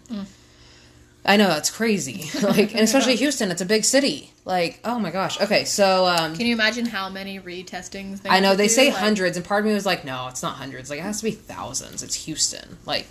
I 1.25 1.37
know 1.37 1.49
that's 1.49 1.71
crazy. 1.71 2.31
like, 2.43 2.73
and 2.73 2.81
especially 2.81 3.17
Houston, 3.17 3.51
it's 3.51 3.61
a 3.61 3.67
big 3.67 3.85
city. 3.85 4.33
Like, 4.45 4.81
oh 4.85 4.99
my 4.99 5.11
gosh. 5.11 5.39
Okay, 5.41 5.65
so 5.65 6.07
um, 6.07 6.35
Can 6.35 6.47
you 6.47 6.55
imagine 6.55 6.87
how 6.87 7.11
many 7.11 7.39
retestings? 7.39 8.23
They 8.23 8.31
I 8.31 8.41
know 8.41 8.57
they 8.57 8.65
do? 8.65 8.73
say 8.73 8.89
Like, 8.89 8.97
hundreds, 8.99 9.37
and 9.37 9.45
part 9.45 9.61
of 9.61 9.67
me 9.67 9.75
was 9.75 9.85
like, 9.85 10.05
no, 10.05 10.29
it's 10.29 10.43
not 10.43 10.55
hundreds. 10.55 10.89
Like 10.89 11.01
it 11.01 11.03
has 11.03 11.19
to 11.19 11.25
be 11.25 11.33
thousands. 11.33 12.03
It's 12.03 12.15
Houston. 12.25 12.79
Like 12.87 13.09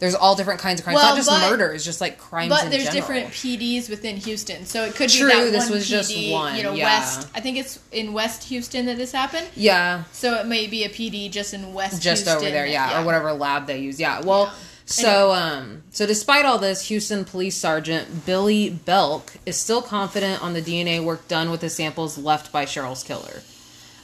there's 0.00 0.14
all 0.16 0.34
different 0.34 0.58
kinds 0.60 0.80
of 0.80 0.84
crimes, 0.84 0.96
Well, 0.96 1.10
not 1.10 1.16
just 1.16 1.28
but- 1.28 1.48
murders, 1.50 1.84
just 1.84 2.00
like 2.00 2.18
crimes. 2.18 2.48
But 2.48 2.70
there's 2.70 2.84
general. 2.84 2.94
different 3.00 3.28
PDs 3.32 3.88
within 3.88 4.16
Houston, 4.16 4.66
so 4.66 4.84
it 4.84 4.94
could 4.96 5.10
True, 5.10 5.28
be 5.30 5.34
that 5.44 5.52
this 5.52 5.64
one 5.68 5.78
was 5.78 5.88
just 5.88 6.10
PD, 6.10 6.32
one, 6.32 6.56
You 6.56 6.62
know, 6.64 6.72
yeah. 6.72 6.84
West. 7.00 7.28
I 7.34 7.40
think 7.40 7.58
it's 7.58 7.78
in 7.92 8.12
West 8.12 8.44
Houston 8.44 8.86
that 8.86 8.96
this 8.96 9.12
happened. 9.12 9.46
Yeah, 9.54 10.04
So 10.12 10.34
it 10.34 10.46
may 10.46 10.66
be 10.66 10.84
a 10.84 10.88
PD 10.88 11.30
just 11.30 11.54
in 11.54 11.72
West. 11.72 12.02
just 12.02 12.24
Houston 12.24 12.36
over 12.42 12.50
there. 12.50 12.64
that- 12.66 12.70
Yeah, 12.72 13.00
or 13.00 13.04
whatever 13.04 13.32
lab 13.32 13.66
they 13.66 13.78
use. 13.78 14.00
Yeah. 14.00 14.20
Well, 14.22 14.46
Yeah. 14.46 14.52
so 14.86 15.32
um, 15.32 15.82
so 15.92 16.06
despite 16.06 16.44
all 16.46 16.58
this, 16.58 16.86
Houston 16.88 17.24
Police 17.24 17.56
Sergeant 17.56 18.24
Billy 18.26 18.70
Belk 18.70 19.34
is 19.46 19.56
still 19.58 19.82
confident 19.82 20.42
on 20.42 20.54
the 20.54 20.62
DNA 20.62 20.98
work 21.00 21.28
done 21.28 21.50
with 21.50 21.60
the 21.60 21.70
samples 21.70 22.16
left 22.18 22.50
by 22.50 22.64
Cheryl's 22.64 23.02
killer. 23.04 23.42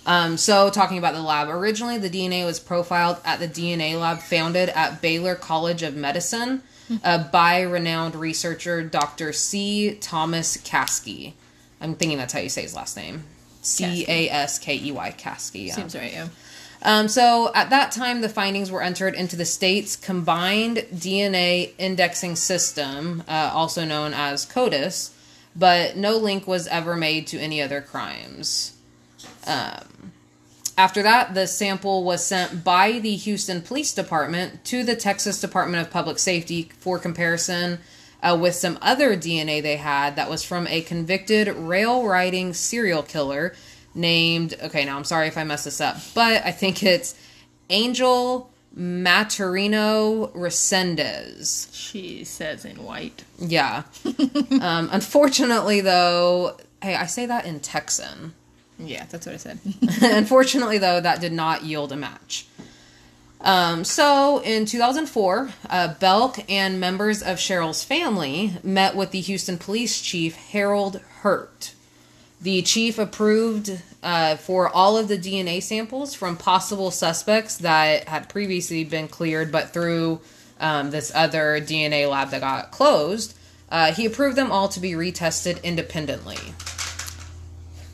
Um, 0.06 0.36
so, 0.36 0.70
talking 0.70 0.98
about 0.98 1.14
the 1.14 1.20
lab, 1.20 1.48
originally 1.48 1.98
the 1.98 2.08
DNA 2.08 2.46
was 2.46 2.60
profiled 2.60 3.18
at 3.24 3.40
the 3.40 3.48
DNA 3.48 4.00
lab 4.00 4.20
founded 4.20 4.68
at 4.70 5.02
Baylor 5.02 5.34
College 5.34 5.82
of 5.82 5.96
Medicine 5.96 6.62
uh, 7.02 7.24
by 7.24 7.60
renowned 7.62 8.14
researcher 8.14 8.82
Dr. 8.82 9.32
C. 9.32 9.96
Thomas 10.00 10.56
Caskey. 10.58 11.32
I'm 11.80 11.96
thinking 11.96 12.18
that's 12.18 12.32
how 12.32 12.38
you 12.38 12.48
say 12.48 12.62
his 12.62 12.74
last 12.74 12.96
name. 12.96 13.24
C 13.62 14.04
A 14.06 14.30
S 14.30 14.60
K 14.60 14.76
E 14.76 14.92
Y 14.92 15.14
Caskey. 15.18 15.66
Yeah. 15.66 15.74
Seems 15.74 15.96
right. 15.96 16.12
Yeah. 16.12 16.28
Um, 16.82 17.08
so 17.08 17.50
at 17.52 17.70
that 17.70 17.90
time, 17.90 18.20
the 18.20 18.28
findings 18.28 18.70
were 18.70 18.82
entered 18.82 19.14
into 19.14 19.34
the 19.34 19.44
state's 19.44 19.96
combined 19.96 20.78
DNA 20.94 21.72
indexing 21.78 22.36
system, 22.36 23.24
uh, 23.26 23.50
also 23.52 23.84
known 23.84 24.14
as 24.14 24.46
CODIS, 24.46 25.10
but 25.56 25.96
no 25.96 26.16
link 26.16 26.46
was 26.46 26.68
ever 26.68 26.94
made 26.94 27.26
to 27.28 27.40
any 27.40 27.60
other 27.60 27.80
crimes. 27.80 28.75
Um, 29.46 30.12
after 30.78 31.02
that, 31.02 31.34
the 31.34 31.46
sample 31.46 32.04
was 32.04 32.24
sent 32.24 32.62
by 32.62 32.98
the 32.98 33.16
Houston 33.16 33.62
Police 33.62 33.94
Department 33.94 34.64
to 34.66 34.84
the 34.84 34.96
Texas 34.96 35.40
Department 35.40 35.86
of 35.86 35.92
Public 35.92 36.18
Safety 36.18 36.70
for 36.78 36.98
comparison 36.98 37.78
uh, 38.22 38.36
with 38.38 38.54
some 38.54 38.78
other 38.82 39.16
DNA 39.16 39.62
they 39.62 39.76
had 39.76 40.16
that 40.16 40.28
was 40.28 40.42
from 40.42 40.66
a 40.66 40.82
convicted 40.82 41.48
rail 41.48 42.06
riding 42.06 42.52
serial 42.52 43.02
killer 43.02 43.54
named, 43.94 44.54
okay, 44.62 44.84
now 44.84 44.96
I'm 44.96 45.04
sorry 45.04 45.28
if 45.28 45.38
I 45.38 45.44
mess 45.44 45.64
this 45.64 45.80
up, 45.80 45.96
but 46.14 46.44
I 46.44 46.50
think 46.50 46.82
it's 46.82 47.18
Angel 47.70 48.50
Maturino 48.76 50.30
Resendez. 50.32 51.68
She 51.72 52.24
says 52.24 52.66
in 52.66 52.84
white. 52.84 53.24
Yeah. 53.38 53.84
um, 54.60 54.90
unfortunately, 54.92 55.80
though, 55.80 56.58
hey, 56.82 56.94
I 56.94 57.06
say 57.06 57.24
that 57.26 57.46
in 57.46 57.60
Texan. 57.60 58.34
Yeah, 58.78 59.06
that's 59.10 59.26
what 59.26 59.34
I 59.34 59.38
said. 59.38 59.58
Unfortunately, 60.02 60.78
though, 60.78 61.00
that 61.00 61.20
did 61.20 61.32
not 61.32 61.64
yield 61.64 61.92
a 61.92 61.96
match. 61.96 62.46
Um, 63.40 63.84
so, 63.84 64.42
in 64.42 64.66
2004, 64.66 65.50
uh, 65.68 65.94
Belk 65.94 66.38
and 66.50 66.80
members 66.80 67.22
of 67.22 67.36
Cheryl's 67.36 67.84
family 67.84 68.56
met 68.62 68.96
with 68.96 69.10
the 69.10 69.20
Houston 69.20 69.58
police 69.58 70.00
chief, 70.00 70.34
Harold 70.34 71.00
Hurtt. 71.20 71.74
The 72.40 72.62
chief 72.62 72.98
approved 72.98 73.80
uh, 74.02 74.36
for 74.36 74.68
all 74.68 74.96
of 74.96 75.08
the 75.08 75.18
DNA 75.18 75.62
samples 75.62 76.14
from 76.14 76.36
possible 76.36 76.90
suspects 76.90 77.58
that 77.58 78.08
had 78.08 78.28
previously 78.28 78.84
been 78.84 79.08
cleared, 79.08 79.52
but 79.52 79.70
through 79.70 80.20
um, 80.60 80.90
this 80.90 81.12
other 81.14 81.60
DNA 81.60 82.08
lab 82.10 82.30
that 82.30 82.40
got 82.40 82.70
closed, 82.70 83.36
uh, 83.70 83.92
he 83.92 84.06
approved 84.06 84.36
them 84.36 84.50
all 84.50 84.68
to 84.68 84.80
be 84.80 84.92
retested 84.92 85.62
independently. 85.62 86.38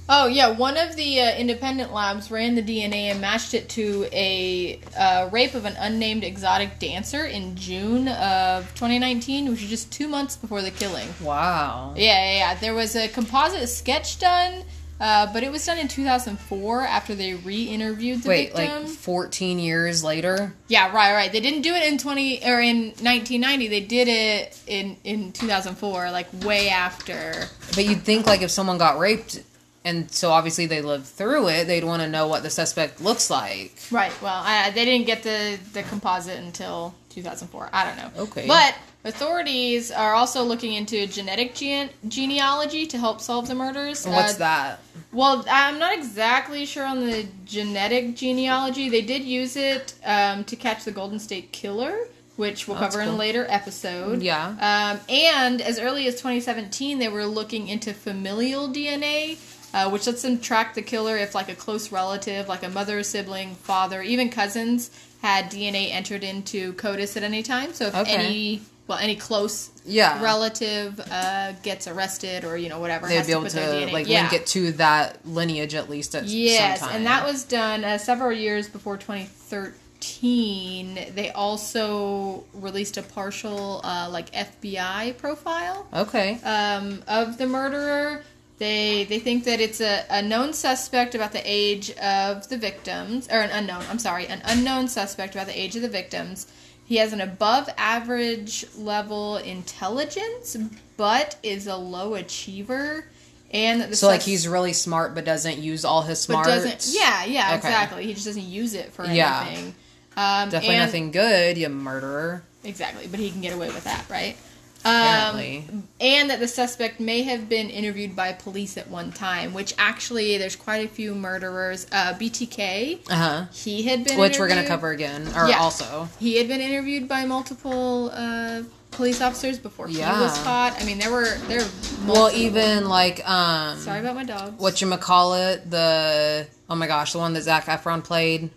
Oh 0.08 0.26
yeah, 0.26 0.50
one 0.50 0.76
of 0.76 0.96
the 0.96 1.20
uh, 1.20 1.34
independent 1.36 1.92
labs 1.92 2.30
ran 2.30 2.54
the 2.54 2.62
DNA 2.62 3.10
and 3.10 3.20
matched 3.20 3.54
it 3.54 3.68
to 3.70 4.06
a 4.12 4.80
uh, 4.98 5.28
rape 5.32 5.54
of 5.54 5.64
an 5.64 5.74
unnamed 5.78 6.24
exotic 6.24 6.78
dancer 6.78 7.24
in 7.26 7.54
June 7.56 8.08
of 8.08 8.64
2019, 8.74 9.48
which 9.50 9.62
is 9.62 9.70
just 9.70 9.92
two 9.92 10.08
months 10.08 10.36
before 10.36 10.60
the 10.60 10.72
killing. 10.72 11.08
Wow. 11.22 11.94
Yeah, 11.96 12.02
yeah, 12.24 12.38
yeah. 12.38 12.54
There 12.56 12.74
was 12.74 12.96
a 12.96 13.08
composite 13.08 13.68
sketch 13.68 14.18
done 14.18 14.64
Uh, 15.00 15.26
but 15.32 15.42
it 15.42 15.50
was 15.50 15.64
done 15.66 15.78
in 15.78 15.88
2004 15.88 16.82
after 16.82 17.14
they 17.16 17.34
re-interviewed 17.34 18.22
the 18.22 18.28
Wait, 18.28 18.54
victim. 18.54 18.82
like 18.84 18.88
14 18.92 19.58
years 19.58 20.04
later? 20.04 20.52
yeah, 20.68 20.92
right, 20.94 21.12
right. 21.12 21.32
They 21.32 21.40
didn't 21.40 21.62
do 21.62 21.74
it 21.74 21.82
in 21.90 21.98
20 21.98 22.44
or 22.44 22.60
in 22.60 22.76
1990. 23.02 23.66
They 23.68 23.80
did 23.80 24.06
it 24.08 24.56
in 24.68 24.96
in 25.02 25.32
2004, 25.32 26.10
like 26.12 26.28
way 26.44 26.68
after. 26.68 27.48
But 27.74 27.84
you'd 27.86 28.02
think 28.02 28.26
like 28.26 28.42
if 28.42 28.50
someone 28.52 28.78
got 28.78 28.98
raped 29.00 29.40
and 29.84 30.10
so 30.10 30.30
obviously 30.30 30.66
they 30.66 30.80
lived 30.82 31.06
through 31.06 31.48
it, 31.48 31.66
they'd 31.66 31.84
want 31.84 32.02
to 32.02 32.08
know 32.08 32.28
what 32.28 32.42
the 32.42 32.50
suspect 32.50 33.00
looks 33.00 33.30
like. 33.30 33.74
Right. 33.90 34.12
Well, 34.22 34.40
I, 34.44 34.70
they 34.70 34.84
didn't 34.84 35.06
get 35.06 35.22
the 35.22 35.58
the 35.72 35.82
composite 35.82 36.38
until 36.38 36.94
2004. 37.10 37.70
I 37.72 37.84
don't 37.84 37.96
know. 37.96 38.22
Okay. 38.24 38.46
But 38.46 38.74
authorities 39.04 39.90
are 39.90 40.14
also 40.14 40.42
looking 40.44 40.72
into 40.74 41.06
genetic 41.06 41.54
gene- 41.54 41.90
genealogy 42.08 42.86
to 42.86 42.98
help 42.98 43.20
solve 43.20 43.48
the 43.48 43.54
murders. 43.54 44.06
What's 44.06 44.34
Uh, 44.34 44.38
that? 44.38 44.80
Well, 45.12 45.44
I'm 45.50 45.78
not 45.78 45.92
exactly 45.94 46.64
sure 46.64 46.84
on 46.86 47.00
the 47.00 47.26
genetic 47.44 48.16
genealogy. 48.16 48.88
They 48.88 49.02
did 49.02 49.22
use 49.24 49.56
it 49.56 49.94
um, 50.04 50.44
to 50.44 50.56
catch 50.56 50.84
the 50.84 50.92
Golden 50.92 51.18
State 51.18 51.52
Killer, 51.52 51.94
which 52.36 52.66
we'll 52.66 52.78
That's 52.78 52.94
cover 52.96 53.02
in 53.06 53.10
a 53.14 53.16
later 53.16 53.46
episode. 53.48 54.22
Yeah. 54.22 54.48
Um, 54.96 55.00
and 55.10 55.60
as 55.60 55.78
early 55.78 56.06
as 56.06 56.14
2017, 56.14 56.98
they 56.98 57.08
were 57.08 57.26
looking 57.26 57.68
into 57.68 57.92
familial 57.92 58.68
DNA, 58.68 59.36
uh, 59.74 59.90
which 59.90 60.06
lets 60.06 60.22
them 60.22 60.38
track 60.38 60.74
the 60.74 60.82
killer 60.82 61.16
if, 61.16 61.34
like, 61.34 61.48
a 61.48 61.54
close 61.54 61.92
relative, 61.92 62.48
like 62.48 62.62
a 62.62 62.68
mother, 62.68 63.02
sibling, 63.02 63.54
father, 63.54 64.02
even 64.02 64.28
cousins, 64.30 64.90
had 65.22 65.50
DNA 65.50 65.90
entered 65.92 66.24
into 66.24 66.72
CODIS 66.74 67.16
at 67.16 67.22
any 67.22 67.42
time. 67.42 67.72
So 67.72 67.86
if 67.86 67.94
Okay. 67.94 68.12
any, 68.12 68.62
well, 68.88 68.98
any 68.98 69.14
close 69.16 69.70
Yeah. 69.86 70.20
relative 70.22 71.00
uh, 71.10 71.52
gets 71.62 71.86
arrested 71.86 72.44
or 72.44 72.56
you 72.56 72.68
know 72.68 72.80
whatever, 72.80 73.06
They'd 73.06 73.16
has 73.18 73.26
be 73.26 73.32
to 73.32 73.38
able 73.38 73.48
put 73.48 73.52
to 73.52 73.92
like 73.92 74.08
yeah. 74.08 74.22
link 74.22 74.32
it 74.32 74.46
to 74.48 74.72
that 74.72 75.24
lineage 75.24 75.74
at 75.74 75.88
least 75.88 76.14
at 76.16 76.24
Yes, 76.24 76.80
some 76.80 76.88
time. 76.88 76.96
and 76.98 77.06
that 77.06 77.24
was 77.24 77.44
done 77.44 77.84
uh, 77.84 77.98
several 77.98 78.32
years 78.32 78.68
before 78.68 78.96
2013. 78.96 80.98
They 81.14 81.30
also 81.30 82.44
released 82.52 82.96
a 82.96 83.02
partial, 83.02 83.80
uh, 83.84 84.08
like 84.10 84.32
FBI 84.32 85.16
profile 85.18 85.86
okay. 85.94 86.40
um, 86.42 87.02
of 87.06 87.38
the 87.38 87.46
murderer. 87.46 88.24
They 88.58 89.04
they 89.04 89.18
think 89.18 89.44
that 89.44 89.60
it's 89.60 89.80
a, 89.80 90.04
a 90.10 90.22
known 90.22 90.52
suspect 90.52 91.14
about 91.14 91.32
the 91.32 91.42
age 91.44 91.90
of 91.98 92.48
the 92.48 92.56
victims, 92.58 93.28
or 93.28 93.40
an 93.40 93.50
unknown. 93.50 93.84
I'm 93.90 93.98
sorry, 93.98 94.26
an 94.26 94.40
unknown 94.44 94.88
suspect 94.88 95.34
about 95.34 95.46
the 95.48 95.58
age 95.58 95.74
of 95.74 95.82
the 95.82 95.88
victims. 95.88 96.46
He 96.84 96.96
has 96.96 97.12
an 97.12 97.20
above 97.20 97.68
average 97.78 98.64
level 98.76 99.38
intelligence, 99.38 100.56
but 100.96 101.36
is 101.42 101.66
a 101.66 101.76
low 101.76 102.14
achiever, 102.14 103.06
and 103.52 103.96
So 103.96 104.06
like 104.06 104.22
he's 104.22 104.46
really 104.46 104.72
smart 104.74 105.14
but 105.14 105.24
doesn't 105.24 105.58
use 105.58 105.84
all 105.84 106.02
his 106.02 106.24
but 106.26 106.44
smarts. 106.44 106.48
doesn't 106.48 106.94
yeah 106.94 107.24
yeah 107.24 107.46
Okay. 107.48 107.56
exactly 107.56 108.06
he 108.06 108.14
just 108.14 108.26
doesn't 108.26 108.42
use 108.44 108.74
it 108.74 108.92
for 108.92 109.04
Yeah. 109.06 109.44
anything 109.46 109.74
um 110.16 110.50
Definitely 110.50 110.76
and- 110.76 110.86
nothing 110.86 111.10
good, 111.10 111.58
you 111.58 111.68
murderer. 111.68 112.42
exactly 112.64 113.06
but 113.08 113.18
he 113.20 113.30
can 113.30 113.40
get 113.40 113.52
away 113.54 113.68
with 113.68 113.84
that 113.84 114.04
right 114.10 114.36
Apparently. 114.84 115.64
um, 115.68 115.88
and 116.00 116.30
that 116.30 116.40
the 116.40 116.48
suspect 116.48 116.98
may 117.00 117.22
have 117.22 117.48
been 117.48 117.70
interviewed 117.70 118.16
by 118.16 118.32
police 118.32 118.76
at 118.76 118.88
one 118.88 119.12
time 119.12 119.54
which 119.54 119.74
actually 119.78 120.38
there's 120.38 120.56
quite 120.56 120.84
a 120.84 120.88
few 120.88 121.14
murderers 121.14 121.86
uh 121.92 122.14
btk 122.14 122.98
Uh 123.08 123.14
huh. 123.14 123.44
he 123.52 123.82
had 123.84 124.04
been 124.04 124.18
Which 124.18 124.38
we're 124.38 124.48
gonna 124.48 124.66
cover 124.66 124.90
again, 124.90 125.28
or 125.36 125.48
Yeah. 125.48 125.58
also. 125.60 126.08
he 126.18 126.36
had 126.36 126.48
been 126.48 126.60
interviewed 126.60 127.06
by 127.08 127.24
multiple 127.24 128.10
uh 128.12 128.62
police 128.90 129.22
officers 129.22 129.58
before 129.58 129.86
he 129.88 129.98
Yeah. 129.98 130.20
was 130.20 130.36
caught 130.42 130.78
i 130.80 130.84
mean 130.84 130.98
there 130.98 131.10
were 131.10 131.36
there 131.48 131.60
were 131.60 131.68
Well, 132.12 132.30
even 132.34 132.88
like 132.88 133.26
um, 133.28 133.78
sorry 133.78 134.00
about 134.00 134.16
my 134.16 134.24
dog 134.24 134.58
what 134.58 134.80
you 134.82 134.90
call 134.98 135.34
it? 135.34 135.70
The 135.70 136.46
oh 136.68 136.74
my 136.74 136.86
gosh, 136.88 137.12
the 137.12 137.18
one 137.18 137.32
that 137.34 137.42
Zac 137.42 137.66
Efron 137.66 138.02
played, 138.02 138.50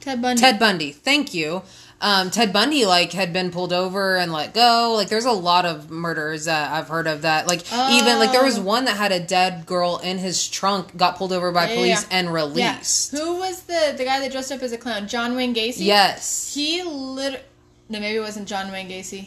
ted 0.00 0.20
bundy 0.22 0.40
Ted 0.40 0.58
Bundy. 0.58 0.92
Thank 0.92 1.32
you. 1.34 1.62
Um, 2.00 2.30
Ted 2.30 2.52
Bundy 2.52 2.86
like 2.86 3.12
had 3.12 3.32
been 3.32 3.50
pulled 3.50 3.72
over 3.72 4.16
and 4.16 4.32
let 4.32 4.54
go. 4.54 4.94
Like, 4.96 5.08
there's 5.08 5.24
a 5.24 5.32
lot 5.32 5.66
of 5.66 5.90
murders 5.90 6.44
that 6.44 6.70
I've 6.70 6.86
heard 6.88 7.08
of 7.08 7.22
that. 7.22 7.48
Like, 7.48 7.62
even 7.90 8.20
like 8.20 8.30
there 8.30 8.44
was 8.44 8.56
Oh. 8.58 8.62
one 8.62 8.84
that 8.84 8.96
had 8.96 9.10
a 9.10 9.18
dead 9.18 9.66
girl 9.66 9.96
in 9.98 10.18
his 10.18 10.46
trunk, 10.46 10.96
got 10.96 11.16
pulled 11.16 11.32
over 11.32 11.50
by 11.50 11.68
Yeah, 11.68 11.74
police 11.74 12.02
yeah. 12.02 12.16
and 12.18 12.26
Yeah. 12.28 12.32
released. 12.34 13.10
Who 13.10 13.38
was 13.38 13.62
the 13.62 13.94
the 13.96 14.04
guy 14.04 14.20
that 14.20 14.30
dressed 14.30 14.52
up 14.52 14.62
as 14.62 14.70
a 14.70 14.78
clown? 14.78 15.08
John 15.08 15.34
Wayne 15.34 15.52
Gacy. 15.54 15.78
Yes. 15.86 16.52
He 16.54 16.84
lit. 16.84 17.44
No, 17.88 17.98
maybe 17.98 18.16
it 18.16 18.20
wasn't 18.20 18.46
John 18.46 18.70
Wayne 18.70 18.88
Gacy. 18.88 19.26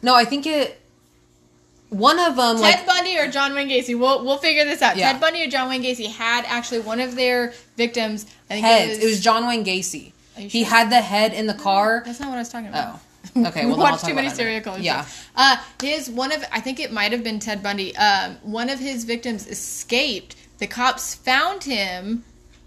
No, 0.00 0.14
I 0.14 0.24
think 0.24 0.46
it. 0.46 0.78
One 1.90 2.18
of 2.18 2.36
them, 2.36 2.56
Ted 2.56 2.62
like 2.62 2.86
Bundy 2.86 3.18
or 3.18 3.28
John 3.30 3.54
Wayne 3.54 3.68
Gacy. 3.68 3.98
We'll 3.98 4.24
we'll 4.24 4.38
figure 4.38 4.64
this 4.64 4.80
out. 4.80 4.96
Yeah. 4.96 5.12
Ted 5.12 5.20
Bundy 5.20 5.44
or 5.44 5.48
John 5.48 5.68
Wayne 5.68 5.82
Gacy 5.82 6.06
had 6.10 6.46
actually 6.48 6.80
one 6.80 7.00
of 7.00 7.16
their 7.16 7.52
victims. 7.76 8.24
I 8.48 8.54
think 8.54 8.64
heads. 8.66 8.86
it 8.92 8.94
was, 8.96 8.98
It 9.04 9.06
was 9.08 9.20
John 9.20 9.46
Wayne 9.46 9.62
Gacy. 9.62 10.11
He 10.36 10.64
sure? 10.64 10.70
had 10.70 10.90
the 10.90 11.00
head 11.00 11.32
in 11.32 11.46
the 11.46 11.54
car. 11.54 12.02
That's 12.04 12.20
not 12.20 12.28
what 12.28 12.36
I 12.36 12.40
was 12.40 12.48
talking 12.48 12.68
about. 12.68 13.00
Oh, 13.36 13.46
okay. 13.48 13.66
Well, 13.66 13.76
watched 13.78 14.04
too 14.04 14.14
many 14.14 14.26
about 14.28 14.36
that 14.36 14.42
in 14.42 14.48
a 14.48 14.60
serial 14.60 14.60
killers. 14.60 14.82
Yeah. 14.82 15.06
Uh, 15.36 15.56
his 15.80 16.10
one 16.10 16.32
of 16.32 16.44
I 16.52 16.60
think 16.60 16.80
it 16.80 16.92
might 16.92 17.12
have 17.12 17.22
been 17.22 17.38
Ted 17.38 17.62
Bundy. 17.62 17.96
Um, 17.96 18.36
one 18.42 18.70
of 18.70 18.78
his 18.78 19.04
victims 19.04 19.46
escaped. 19.46 20.36
The 20.58 20.66
cops 20.66 21.14
found 21.14 21.64
him, 21.64 22.24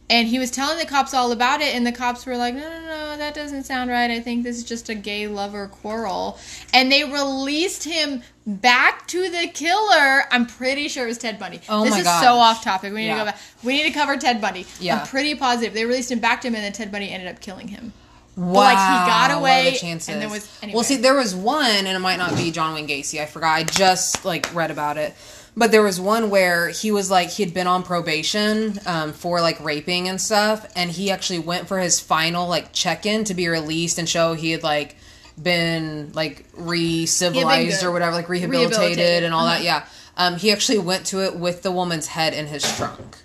and 0.10 0.28
he 0.28 0.38
was 0.39 0.52
telling 0.52 0.78
the 0.78 0.86
cops 0.86 1.13
all 1.13 1.32
about 1.32 1.62
it. 1.62 1.74
And 1.76 1.86
the 1.86 1.91
cops 1.91 2.26
were 2.26 2.38
like, 2.38 2.54
"No, 2.56 2.62
no, 2.62 2.80
no, 2.82 3.18
that 3.18 3.34
doesn't 3.34 3.63
sound 3.63 3.89
right. 3.89 4.12
I 4.12 4.20
think 4.20 4.44
this 4.44 4.58
is 4.58 4.63
just 4.63 4.89
a 4.89 4.96
gay 4.96 5.28
lover 5.28 5.68
quarrel." 5.68 6.38
And 6.74 6.91
they 6.91 7.04
released 7.04 7.84
him 7.84 8.22
back 8.48 9.08
to 9.08 9.30
the 9.30 9.48
killer. 9.54 10.24
I'm 10.32 10.46
pretty 10.46 10.88
sure 10.88 11.06
it 11.06 11.08
was 11.08 11.18
Ted 11.18 11.39
Bundy. 11.39 11.62
Oh 11.68 11.84
this 11.84 11.91
my 11.91 11.98
is 12.00 12.04
gosh. 12.04 12.24
so 12.24 12.34
off 12.36 12.63
topic. 12.63 12.94
We 12.94 13.02
need 13.02 13.08
Yeah. 13.08 13.13
to 13.15 13.20
go 13.22 13.26
back. 13.26 13.39
We 13.63 13.74
need 13.78 13.84
to 13.91 13.91
cover 13.91 14.18
Ted 14.18 14.39
Bundy. 14.41 14.65
Yeah. 14.80 15.00
I'm 15.02 15.08
pretty 15.08 15.34
positive 15.36 15.74
they 15.74 15.86
released 15.86 16.12
him 16.12 16.20
back 16.20 16.41
to 16.41 16.48
him, 16.48 16.56
and 16.56 16.63
then 16.63 16.72
Ted 16.74 16.91
Bundy 16.91 17.10
ended 17.12 17.28
up 17.28 17.41
killing 17.41 17.70
him. 17.70 17.94
Wow. 18.38 18.52
like, 18.63 18.78
he 18.78 19.08
got 19.10 19.32
away, 19.32 19.72
the 19.72 19.78
chances? 19.78 20.10
and 20.10 20.22
there 20.22 20.28
was- 20.28 20.46
anyway. 20.62 20.76
Well, 20.76 20.84
see, 20.84 20.98
there 20.98 21.15
was 21.15 21.34
one, 21.34 21.65
and 21.70 21.88
it 21.88 22.00
might 22.00 22.18
not 22.18 22.36
be 22.36 22.52
John 22.52 22.74
Wayne 22.74 22.86
Gacy. 22.86 23.22
I 23.22 23.26
forgot. 23.28 23.54
I 23.56 23.63
just 23.63 24.26
like 24.26 24.54
read 24.54 24.72
about 24.72 24.98
it, 24.98 25.15
but 25.58 25.72
there 25.72 25.82
was 25.82 26.00
one 26.00 26.30
where 26.30 26.70
he 26.70 26.91
was 26.91 27.10
like 27.10 27.30
he 27.30 27.44
had 27.44 27.54
been 27.54 27.68
on 27.68 27.84
probation 27.84 28.80
um, 28.86 29.13
for 29.13 29.41
like 29.41 29.63
raping 29.63 30.10
and 30.10 30.20
stuff, 30.20 30.70
and 30.76 30.91
he 30.91 31.12
actually 31.12 31.39
went 31.39 31.68
for 31.68 31.80
his 31.80 32.00
final 32.00 32.48
like 32.48 32.74
check 32.74 33.06
in 33.06 33.24
to 33.26 33.34
be 33.34 33.48
released 33.48 33.98
and 33.98 34.08
show 34.08 34.34
he 34.34 34.52
had 34.52 34.63
like 34.63 34.96
been 35.41 36.12
like 36.13 36.46
re-civilized 36.54 37.82
good. 37.82 37.88
or 37.88 37.91
whatever, 37.91 38.13
like 38.13 38.30
rehabilitated, 38.30 38.78
Rehabilitated, 38.78 39.24
and 39.24 39.34
all 39.34 39.46
uh-huh. 39.46 39.58
that. 39.58 39.63
Yeah. 39.63 39.86
Um, 40.18 40.38
he 40.38 40.52
actually 40.52 40.80
went 40.80 41.06
to 41.08 41.24
it 41.26 41.36
with 41.36 41.62
the 41.62 41.72
woman's 41.72 42.08
head 42.08 42.34
in 42.34 42.48
his 42.48 42.63
trunk. 42.78 43.18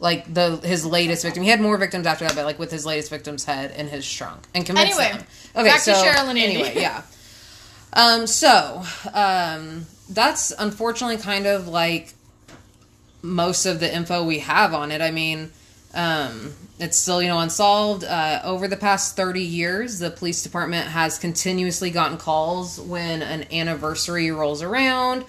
Like 0.00 0.32
the 0.32 0.56
his 0.58 0.86
latest 0.86 1.24
victim, 1.24 1.42
he 1.42 1.48
had 1.48 1.60
more 1.60 1.76
victims 1.76 2.06
after 2.06 2.24
that, 2.24 2.36
but 2.36 2.44
like 2.44 2.58
with 2.58 2.70
his 2.70 2.86
latest 2.86 3.10
victim's 3.10 3.44
head 3.44 3.72
in 3.72 3.88
his 3.88 4.10
trunk 4.10 4.46
and 4.54 4.64
convinced 4.64 4.98
Anyway, 4.98 5.18
them. 5.54 5.64
back 5.64 5.82
to 5.82 5.90
Cheryl 5.90 6.28
and 6.28 6.38
Andy. 6.38 6.62
Anyway, 6.62 6.74
yeah. 6.76 7.02
Um, 7.94 8.26
so 8.26 8.82
um, 9.12 9.86
that's 10.08 10.52
unfortunately 10.58 11.18
kind 11.18 11.46
of 11.46 11.68
like 11.68 12.14
most 13.22 13.66
of 13.66 13.80
the 13.80 13.94
info 13.94 14.24
we 14.24 14.38
have 14.40 14.72
on 14.74 14.90
it. 14.90 15.00
I 15.00 15.10
mean, 15.10 15.50
um, 15.94 16.54
it's 16.78 16.96
still 16.96 17.22
you 17.22 17.28
know 17.28 17.38
unsolved. 17.38 18.04
Uh, 18.04 18.40
over 18.44 18.68
the 18.68 18.76
past 18.76 19.16
thirty 19.16 19.42
years, 19.42 19.98
the 19.98 20.10
police 20.10 20.42
department 20.42 20.88
has 20.88 21.18
continuously 21.18 21.90
gotten 21.90 22.18
calls 22.18 22.80
when 22.80 23.22
an 23.22 23.46
anniversary 23.52 24.30
rolls 24.30 24.62
around, 24.62 25.24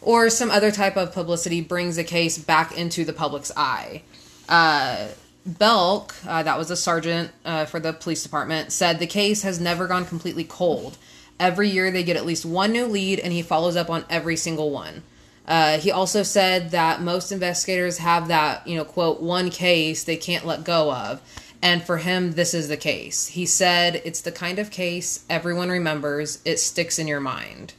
or 0.00 0.30
some 0.30 0.50
other 0.50 0.70
type 0.70 0.96
of 0.96 1.12
publicity 1.12 1.60
brings 1.60 1.98
a 1.98 2.04
case 2.04 2.38
back 2.38 2.76
into 2.76 3.04
the 3.04 3.12
public's 3.12 3.52
eye. 3.56 4.02
Uh, 4.48 5.08
Belk, 5.44 6.14
uh, 6.26 6.44
that 6.44 6.56
was 6.56 6.70
a 6.70 6.76
sergeant 6.76 7.32
uh, 7.44 7.64
for 7.64 7.80
the 7.80 7.92
police 7.92 8.22
department, 8.22 8.70
said 8.70 9.00
the 9.00 9.08
case 9.08 9.42
has 9.42 9.58
never 9.58 9.88
gone 9.88 10.04
completely 10.04 10.44
cold. 10.44 10.96
Every 11.42 11.68
year 11.68 11.90
they 11.90 12.04
get 12.04 12.16
at 12.16 12.24
least 12.24 12.46
one 12.46 12.70
new 12.70 12.86
lead, 12.86 13.18
and 13.18 13.32
he 13.32 13.42
follows 13.42 13.74
up 13.74 13.90
on 13.90 14.04
every 14.08 14.36
single 14.36 14.70
one. 14.70 15.02
Uh, 15.44 15.78
he 15.78 15.90
also 15.90 16.22
said 16.22 16.70
that 16.70 17.02
most 17.02 17.32
investigators 17.32 17.98
have 17.98 18.28
that, 18.28 18.64
you 18.64 18.76
know, 18.76 18.84
quote, 18.84 19.20
one 19.20 19.50
case 19.50 20.04
they 20.04 20.16
can't 20.16 20.46
let 20.46 20.62
go 20.62 20.92
of. 20.92 21.20
And 21.60 21.82
for 21.82 21.96
him, 21.96 22.34
this 22.34 22.54
is 22.54 22.68
the 22.68 22.76
case. 22.76 23.26
He 23.26 23.44
said 23.44 24.02
it's 24.04 24.20
the 24.20 24.30
kind 24.30 24.60
of 24.60 24.70
case 24.70 25.24
everyone 25.28 25.68
remembers, 25.68 26.38
it 26.44 26.60
sticks 26.60 27.00
in 27.00 27.08
your 27.08 27.18
mind. 27.18 27.74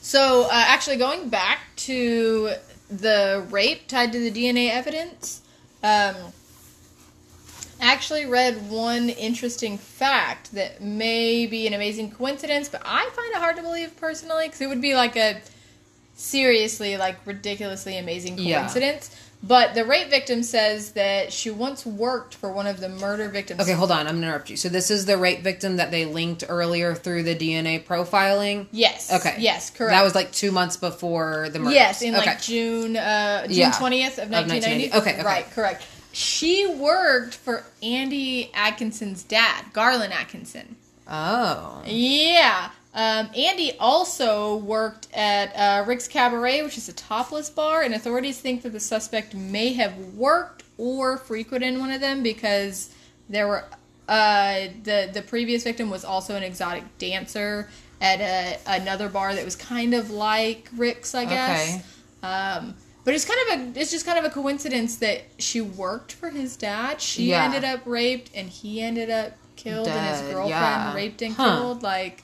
So, 0.00 0.44
uh, 0.44 0.50
actually, 0.52 0.98
going 0.98 1.30
back 1.30 1.62
to 1.76 2.52
the 2.88 3.44
rape 3.50 3.88
tied 3.88 4.12
to 4.12 4.20
the 4.20 4.30
DNA 4.30 4.70
evidence, 4.70 5.42
um, 5.82 6.14
actually 7.84 8.26
read 8.26 8.70
one 8.70 9.08
interesting 9.08 9.78
fact 9.78 10.52
that 10.54 10.80
may 10.82 11.46
be 11.46 11.66
an 11.66 11.72
amazing 11.74 12.10
coincidence, 12.10 12.68
but 12.68 12.82
I 12.84 13.08
find 13.14 13.30
it 13.32 13.38
hard 13.38 13.56
to 13.56 13.62
believe 13.62 13.96
personally 13.96 14.46
because 14.46 14.60
it 14.60 14.68
would 14.68 14.80
be 14.82 14.94
like 14.94 15.16
a 15.16 15.40
seriously 16.16 16.96
like 16.96 17.16
ridiculously 17.26 17.98
amazing 17.98 18.38
Yeah. 18.38 18.60
coincidence. 18.60 19.10
But 19.42 19.74
the 19.74 19.84
rape 19.84 20.08
victim 20.08 20.42
says 20.42 20.92
that 20.92 21.30
she 21.30 21.50
once 21.50 21.84
worked 21.84 22.34
for 22.34 22.50
one 22.50 22.66
of 22.66 22.80
the 22.80 22.88
murder 22.88 23.28
victims. 23.28 23.60
Okay, 23.60 23.72
hold 23.72 23.90
on. 23.90 24.06
I'm 24.06 24.14
gonna 24.14 24.28
interrupt 24.28 24.48
you. 24.48 24.56
So 24.56 24.70
this 24.70 24.90
is 24.90 25.04
the 25.04 25.18
rape 25.18 25.40
victim 25.42 25.76
that 25.76 25.90
they 25.90 26.06
linked 26.06 26.44
earlier 26.48 26.94
through 26.94 27.24
the 27.24 27.34
DNA 27.34 27.84
profiling. 27.84 28.68
Yes. 28.72 29.12
Okay. 29.12 29.36
Yes. 29.38 29.68
Correct. 29.68 29.90
That 29.92 30.02
was 30.02 30.14
like 30.14 30.32
two 30.32 30.50
months 30.50 30.78
before 30.78 31.50
the 31.52 31.58
murder. 31.58 31.74
Yes, 31.74 32.00
in 32.00 32.14
okay. 32.16 32.24
like 32.26 32.40
June, 32.40 32.96
uh, 32.96 33.42
June 33.46 33.56
Yeah. 33.56 33.72
twentieth 33.72 34.16
of 34.16 34.24
Of 34.24 34.30
nineteen 34.30 34.60
ninety. 34.62 34.88
1990. 34.88 34.96
Okay, 34.98 35.12
okay. 35.20 35.22
right, 35.26 35.50
correct. 35.50 35.82
She 36.14 36.66
worked 36.66 37.34
for 37.34 37.64
Andy 37.82 38.52
Atkinson's 38.54 39.24
dad, 39.24 39.66
Garland 39.72 40.12
Atkinson. 40.12 40.76
Oh. 41.08 41.82
Yeah. 41.84 42.70
Um, 42.94 43.28
Andy 43.36 43.72
also 43.80 44.56
worked 44.56 45.08
at 45.12 45.52
uh, 45.56 45.84
Rick's 45.84 46.06
Cabaret, 46.06 46.62
which 46.62 46.78
is 46.78 46.88
a 46.88 46.92
topless 46.92 47.50
bar, 47.50 47.82
and 47.82 47.92
authorities 47.94 48.38
think 48.38 48.62
that 48.62 48.70
the 48.70 48.78
suspect 48.78 49.34
may 49.34 49.72
have 49.72 49.96
worked 50.14 50.62
or 50.78 51.16
frequented 51.16 51.76
one 51.78 51.90
of 51.90 52.00
them 52.00 52.22
because 52.22 52.94
there 53.28 53.48
were 53.48 53.64
uh, 54.08 54.68
the 54.84 55.10
the 55.12 55.22
previous 55.22 55.64
victim 55.64 55.90
was 55.90 56.04
also 56.04 56.36
an 56.36 56.44
exotic 56.44 56.84
dancer 56.98 57.68
at 58.00 58.20
a, 58.20 58.58
another 58.66 59.08
bar 59.08 59.34
that 59.34 59.44
was 59.44 59.56
kind 59.56 59.94
of 59.94 60.10
like 60.10 60.68
Rick's, 60.76 61.14
I 61.14 61.24
guess. 61.24 61.74
Okay. 61.74 61.82
Um, 62.22 62.74
but 63.04 63.14
it's 63.14 63.24
kind 63.24 63.40
of 63.62 63.76
a 63.76 63.80
it's 63.80 63.90
just 63.90 64.06
kind 64.06 64.18
of 64.18 64.24
a 64.24 64.30
coincidence 64.30 64.96
that 64.96 65.22
she 65.38 65.60
worked 65.60 66.12
for 66.12 66.30
his 66.30 66.56
dad. 66.56 67.00
She 67.00 67.30
Yeah. 67.30 67.44
ended 67.44 67.64
up 67.64 67.80
raped, 67.86 68.30
and 68.34 68.48
he 68.48 68.80
ended 68.80 69.10
up 69.10 69.32
killed, 69.56 69.88
and 69.88 70.06
his 70.16 70.20
girlfriend 70.32 70.48
yeah. 70.50 70.94
raped 70.94 71.22
and 71.22 71.34
Huh. 71.34 71.56
killed. 71.56 71.82
Like 71.82 72.22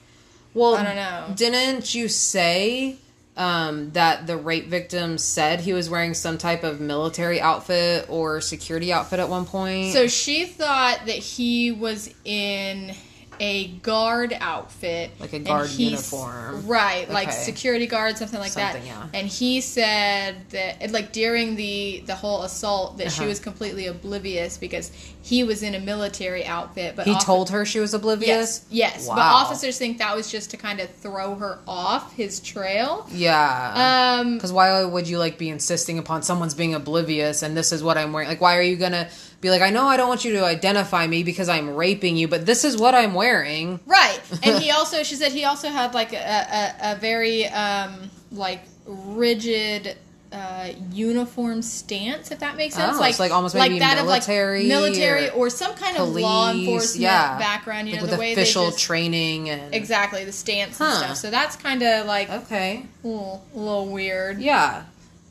Well, 0.54 0.74
I 0.74 0.82
don't 0.82 0.96
know. 0.96 1.32
Didn't 1.36 1.94
you 1.94 2.08
say 2.08 2.96
um, 3.36 3.92
that 3.92 4.26
the 4.26 4.36
rape 4.36 4.66
victim 4.66 5.16
said 5.16 5.60
he 5.60 5.72
was 5.72 5.88
wearing 5.88 6.12
some 6.12 6.36
type 6.36 6.64
of 6.64 6.80
military 6.80 7.40
outfit 7.40 8.04
or 8.10 8.40
security 8.40 8.92
outfit 8.92 9.20
at 9.20 9.28
one 9.28 9.46
point? 9.46 9.92
So 9.92 10.08
she 10.08 10.44
thought 10.44 11.06
that 11.06 11.14
he 11.16 11.70
was 11.70 12.12
in 12.24 12.94
a 13.40 13.68
guard 13.78 14.36
outfit, 14.38 15.10
Like 15.18 15.32
a 15.32 15.38
guard 15.38 15.70
uniform. 15.70 16.66
right? 16.66 17.10
Like 17.10 17.32
security 17.32 17.86
guard, 17.86 18.18
something 18.18 18.38
like 18.38 18.52
Something, 18.52 18.82
that. 18.82 18.86
yeah. 18.86 19.06
And 19.18 19.26
he 19.26 19.60
said 19.62 20.36
that, 20.50 20.92
like 20.92 21.12
during 21.12 21.56
the 21.56 22.02
the 22.06 22.14
whole 22.14 22.42
assault, 22.42 22.98
that 22.98 23.10
she 23.10 23.20
Uh-huh. 23.22 23.28
was 23.30 23.40
completely 23.40 23.86
oblivious 23.86 24.58
because 24.58 24.92
he 25.22 25.42
was 25.44 25.62
in 25.62 25.74
a 25.74 25.80
military 25.80 26.44
outfit. 26.46 26.96
But 26.96 27.06
he 27.06 27.18
told 27.18 27.50
her 27.50 27.64
she 27.64 27.78
was 27.80 27.94
oblivious. 27.94 28.62
Yes, 28.70 28.94
yes. 28.96 29.08
Wow. 29.08 29.16
But 29.16 29.22
officers 29.22 29.78
think 29.78 29.98
that 29.98 30.14
was 30.14 30.30
just 30.30 30.50
to 30.50 30.56
kind 30.56 30.78
of 30.80 30.90
throw 30.90 31.34
her 31.36 31.58
off 31.66 32.14
his 32.14 32.40
trail. 32.40 33.06
Yeah. 33.12 34.18
Um, 34.20 34.34
Because 34.34 34.52
why 34.52 34.84
would 34.84 35.08
you 35.08 35.18
like 35.18 35.38
be 35.38 35.48
insisting 35.48 35.98
upon 35.98 36.22
someone's 36.22 36.54
being 36.54 36.74
oblivious 36.74 37.42
and 37.42 37.56
this 37.56 37.72
is 37.72 37.82
what 37.82 37.96
I'm 37.96 38.12
wearing? 38.12 38.28
Like, 38.28 38.40
why 38.40 38.56
are 38.56 38.62
you 38.62 38.76
gonna 38.76 39.08
be 39.40 39.50
like, 39.50 39.62
I 39.62 39.70
know 39.70 39.86
I 39.86 39.96
don't 39.96 40.08
want 40.08 40.24
you 40.24 40.32
to 40.32 40.44
identify 40.44 41.06
me 41.06 41.22
because 41.22 41.48
I'm 41.48 41.74
raping 41.74 42.16
you, 42.16 42.28
but 42.28 42.44
this 42.46 42.64
is 42.64 42.76
what 42.76 42.94
I'm 42.94 43.14
wearing. 43.14 43.80
Right, 43.86 44.20
and 44.42 44.62
he 44.62 44.70
also 44.70 45.02
she 45.02 45.14
said 45.14 45.32
he 45.32 45.44
also 45.44 45.68
had 45.68 45.94
like 45.94 46.12
a 46.12 46.16
a, 46.18 46.92
a 46.92 46.96
very 46.96 47.46
um 47.46 48.10
like 48.32 48.60
rigid 48.86 49.96
uh 50.32 50.68
uniform 50.92 51.60
stance 51.60 52.30
if 52.30 52.38
that 52.38 52.56
makes 52.56 52.76
sense 52.76 52.96
Oh, 52.96 53.02
it's 53.02 53.18
like 53.18 53.32
almost 53.32 53.56
maybe 53.56 53.80
military 53.80 54.00
of 54.00 54.06
like 54.06 54.68
military 54.68 55.28
or 55.30 55.46
or, 55.46 55.50
some 55.50 55.74
kind 55.74 55.96
of 55.96 56.10
law 56.10 56.52
enforcement 56.52 57.02
yeah. 57.02 57.36
background 57.36 57.88
you 57.88 57.94
Like 57.94 58.02
know 58.02 58.06
the 58.10 58.16
way 58.16 58.32
official 58.32 58.66
they 58.66 58.70
just, 58.70 58.84
training 58.84 59.50
and 59.50 59.74
exactly 59.74 60.24
the 60.24 60.30
stance 60.30 60.80
and 60.80 60.94
stuff 60.98 61.16
so 61.16 61.30
that's 61.32 61.56
kind 61.56 61.82
of 61.82 62.06
like 62.06 62.30
Okay. 62.30 62.86
a 63.02 63.06
little, 63.08 63.44
a 63.52 63.58
little 63.58 63.86
weird 63.88 64.40
Yeah. 64.40 64.84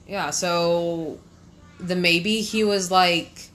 Yeah. 0.06 0.32
So 0.32 1.17
the 1.80 1.95
maybe 1.95 2.41
he 2.41 2.65
was 2.65 2.91
like 2.91 3.48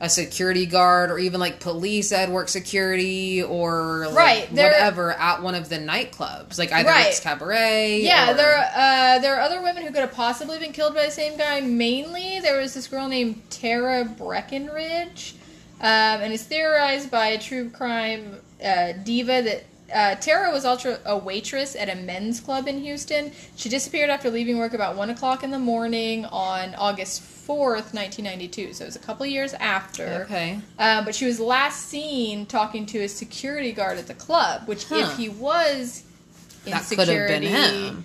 a 0.00 0.08
security 0.08 0.66
guard 0.66 1.10
or 1.10 1.18
even 1.18 1.38
like 1.40 1.60
police 1.60 2.10
at 2.12 2.28
work 2.28 2.48
security 2.48 3.42
or 3.42 4.06
like 4.08 4.16
Right, 4.16 4.50
whatever 4.50 5.12
at 5.12 5.40
one 5.42 5.54
of 5.54 5.68
the 5.68 5.78
nightclubs. 5.78 6.58
Like 6.58 6.72
either 6.72 6.88
Right. 6.88 7.06
it's 7.06 7.20
cabaret. 7.20 8.00
Yeah, 8.02 8.32
or- 8.32 8.34
there 8.34 8.56
uh, 8.74 9.18
there 9.20 9.36
are 9.36 9.40
other 9.40 9.62
women 9.62 9.82
who 9.84 9.90
could 9.92 10.00
have 10.00 10.12
possibly 10.12 10.58
been 10.58 10.72
killed 10.72 10.94
by 10.94 11.04
the 11.06 11.10
same 11.12 11.36
guy. 11.38 11.60
Mainly, 11.60 12.40
there 12.40 12.60
was 12.60 12.74
this 12.74 12.88
girl 12.88 13.06
named 13.08 13.40
Tara 13.50 14.04
Breckenridge, 14.04 15.34
um, 15.80 15.86
and 15.86 16.32
it's 16.32 16.42
theorized 16.42 17.10
by 17.10 17.28
a 17.28 17.38
true 17.38 17.70
crime 17.70 18.36
uh, 18.64 18.92
diva 19.04 19.42
that. 19.42 19.64
Uh, 19.94 20.16
Tara 20.16 20.50
was 20.50 20.64
also 20.64 20.98
a 21.04 21.16
waitress 21.16 21.76
at 21.76 21.88
a 21.88 21.94
men's 21.94 22.40
club 22.40 22.66
in 22.66 22.80
Houston. 22.82 23.30
She 23.54 23.68
disappeared 23.68 24.10
after 24.10 24.28
leaving 24.28 24.58
work 24.58 24.74
about 24.74 24.96
1 24.96 25.08
o'clock 25.10 25.44
in 25.44 25.52
the 25.52 25.58
morning 25.60 26.24
on 26.26 26.74
August 26.74 27.22
4th, 27.22 27.94
1992. 27.94 28.72
So 28.72 28.84
it 28.84 28.86
was 28.88 28.96
a 28.96 28.98
couple 28.98 29.24
years 29.26 29.54
after. 29.54 30.24
Okay. 30.26 30.58
Um, 30.80 31.04
but 31.04 31.14
she 31.14 31.26
was 31.26 31.38
last 31.38 31.86
seen 31.88 32.44
talking 32.46 32.86
to 32.86 33.00
a 33.04 33.08
security 33.08 33.70
guard 33.70 33.98
at 33.98 34.08
the 34.08 34.14
club, 34.14 34.66
which 34.66 34.84
Huh. 34.86 34.96
if 35.12 35.16
he 35.16 35.28
was 35.28 36.02
in 36.66 36.72
That 36.72 36.84
could 36.88 37.06
have 37.06 37.28
been 37.28 37.42
him. 37.42 38.04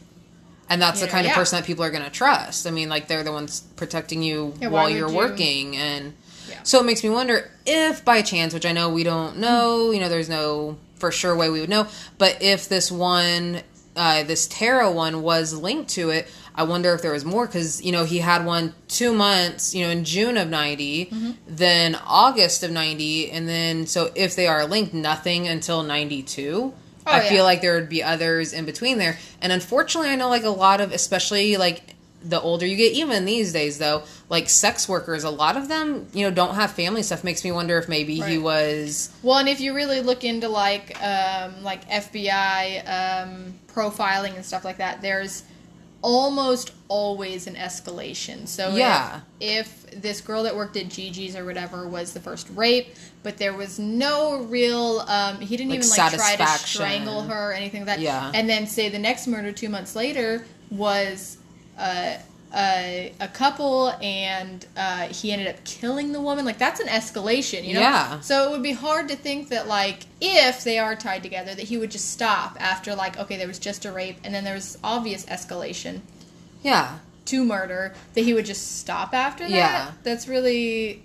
And 0.69 0.79
that's 0.79 0.99
You 0.99 1.07
the 1.07 1.07
know, 1.07 1.11
kind 1.13 1.25
of 1.25 1.31
yeah. 1.31 1.35
person 1.35 1.57
that 1.57 1.65
people 1.65 1.83
are 1.83 1.89
going 1.89 2.03
to 2.03 2.11
trust. 2.11 2.67
I 2.67 2.71
mean, 2.71 2.89
like 2.89 3.07
they're 3.07 3.23
the 3.23 3.31
ones 3.31 3.61
protecting 3.77 4.21
you 4.21 4.53
Yeah, 4.61 4.67
while 4.67 4.87
you're 4.89 5.09
you- 5.09 5.15
working, 5.15 5.75
and 5.75 6.13
Yeah. 6.47 6.57
so 6.61 6.79
it 6.79 6.83
makes 6.85 7.03
me 7.03 7.09
wonder 7.09 7.49
if, 7.65 8.05
by 8.05 8.21
chance, 8.21 8.53
which 8.53 8.65
I 8.67 8.73
know 8.73 8.89
we 8.89 9.03
don't 9.03 9.37
know, 9.37 9.89
you 9.89 9.99
know, 9.99 10.09
there's 10.09 10.29
no 10.29 10.77
for 10.99 11.11
sure 11.11 11.35
way 11.35 11.49
we 11.49 11.61
would 11.61 11.69
know, 11.69 11.87
but 12.17 12.41
if 12.41 12.69
this 12.69 12.91
one, 12.91 13.61
uh, 13.95 14.23
this 14.23 14.47
Tara 14.47 14.91
one, 14.91 15.21
was 15.21 15.53
linked 15.53 15.89
to 15.91 16.09
it, 16.11 16.27
I 16.55 16.63
wonder 16.63 16.93
if 16.93 17.01
there 17.01 17.13
was 17.13 17.23
more 17.23 17.47
because 17.47 17.81
you 17.83 17.91
know 17.91 18.03
he 18.03 18.17
had 18.19 18.45
one 18.45 18.73
two 18.87 19.13
months, 19.13 19.73
you 19.73 19.85
know, 19.85 19.91
in 19.91 20.03
June 20.03 20.35
of 20.37 20.49
90 20.49 21.05
Mm-hmm. 21.05 21.31
then 21.47 21.95
August 22.05 22.63
of 22.63 22.71
ninety, 22.71 23.31
and 23.31 23.47
then 23.47 23.87
so 23.87 24.11
if 24.15 24.35
they 24.35 24.47
are 24.47 24.65
linked, 24.65 24.93
nothing 24.93 25.47
until 25.47 25.83
ninety 25.83 26.21
two. 26.21 26.73
Oh, 27.07 27.11
I 27.11 27.23
yeah. 27.23 27.29
feel 27.29 27.43
like 27.45 27.61
there 27.61 27.75
would 27.75 27.89
be 27.89 28.03
others 28.03 28.51
in 28.53 28.65
between 28.65 28.97
there. 28.97 29.17
And 29.41 29.51
unfortunately, 29.53 30.09
I 30.11 30.15
know 30.15 30.27
like 30.29 30.43
a 30.43 30.49
lot 30.49 30.81
of, 30.81 30.91
especially 30.91 31.55
like 31.57 31.95
the 32.21 32.39
older 32.41 32.65
you 32.65 32.75
get, 32.75 32.93
even 32.93 33.25
these 33.25 33.53
days 33.53 33.77
though, 33.77 34.03
like 34.29 34.49
sex 34.49 34.89
workers, 34.89 35.23
a 35.23 35.29
lot 35.29 35.55
of 35.55 35.67
them, 35.69 36.07
you 36.13 36.25
know, 36.25 36.31
don't 36.33 36.55
have 36.55 36.71
family 36.71 37.01
stuff. 37.03 37.23
Makes 37.23 37.43
me 37.43 37.51
wonder 37.51 37.77
if 37.77 37.87
maybe 37.87 38.19
he 38.19 38.37
was. 38.37 39.09
Well, 39.23 39.37
and 39.37 39.47
if 39.47 39.59
you 39.61 39.73
really 39.73 40.01
look 40.01 40.23
into 40.23 40.49
like 40.49 41.01
um, 41.01 41.63
like 41.63 41.87
FBI 41.89 43.23
um, 43.23 43.53
profiling 43.73 44.35
and 44.35 44.45
stuff 44.45 44.65
like 44.65 44.77
that, 44.77 45.01
there's 45.01 45.43
almost 46.01 46.71
always 46.87 47.45
an 47.47 47.55
escalation. 47.55 48.47
So 48.47 48.73
Yeah. 48.75 49.21
if, 49.39 49.85
if 49.93 50.01
this 50.01 50.21
girl 50.21 50.43
that 50.43 50.55
worked 50.55 50.77
at 50.77 50.87
Gigi's 50.87 51.35
or 51.35 51.43
whatever 51.45 51.87
was 51.87 52.13
the 52.13 52.19
first 52.21 52.47
rape, 52.51 52.95
but 53.21 53.37
there 53.37 53.53
was 53.53 53.79
no 53.79 54.37
real, 54.43 54.99
um, 55.07 55.41
he 55.41 55.57
didn't 55.57 55.71
Like, 55.71 55.79
even 55.79 55.89
like 55.89 56.13
try 56.13 56.35
to 56.37 56.47
strangle 56.59 57.23
her 57.23 57.49
or 57.49 57.53
anything 57.53 57.81
like 57.81 57.97
that. 57.97 57.99
Yeah. 57.99 58.31
And 58.33 58.49
then 58.49 58.65
say 58.65 58.89
the 58.89 58.99
next 58.99 59.27
murder 59.27 59.51
two 59.51 59.69
months 59.69 59.95
later 59.95 60.45
was. 60.71 61.37
Uh, 61.79 62.17
a, 62.51 63.13
a 63.19 63.27
couple 63.27 63.89
and 64.01 64.65
uh, 64.75 65.01
he 65.07 65.31
ended 65.31 65.47
up 65.47 65.63
killing 65.65 66.13
the 66.13 66.19
woman 66.19 66.45
like 66.45 66.57
that's 66.57 66.79
an 66.79 66.87
escalation 66.87 67.63
you 67.63 67.75
know 67.75 67.79
Yeah. 67.79 68.19
so 68.21 68.47
it 68.47 68.51
would 68.51 68.63
be 68.63 68.71
hard 68.71 69.07
to 69.09 69.15
think 69.15 69.49
that 69.49 69.67
like 69.67 69.99
if 70.19 70.63
they 70.63 70.79
are 70.79 70.95
tied 70.95 71.21
together 71.21 71.53
that 71.53 71.61
he 71.65 71.77
would 71.77 71.91
just 71.91 72.09
stop 72.11 72.57
after 72.59 72.95
like 72.95 73.19
okay 73.19 73.37
there 73.37 73.47
was 73.47 73.59
just 73.59 73.85
a 73.85 73.91
rape 73.91 74.17
and 74.23 74.33
then 74.33 74.43
there 74.45 74.55
was 74.55 74.79
obvious 74.83 75.27
escalation 75.27 76.01
Yeah. 76.63 76.97
to 77.25 77.45
murder 77.45 77.93
that 78.15 78.21
he 78.21 78.33
would 78.33 78.45
just 78.47 78.79
stop 78.79 79.13
after 79.13 79.43
that 79.43 79.51
Yeah. 79.51 79.91
that's 80.01 80.27
really 80.27 81.03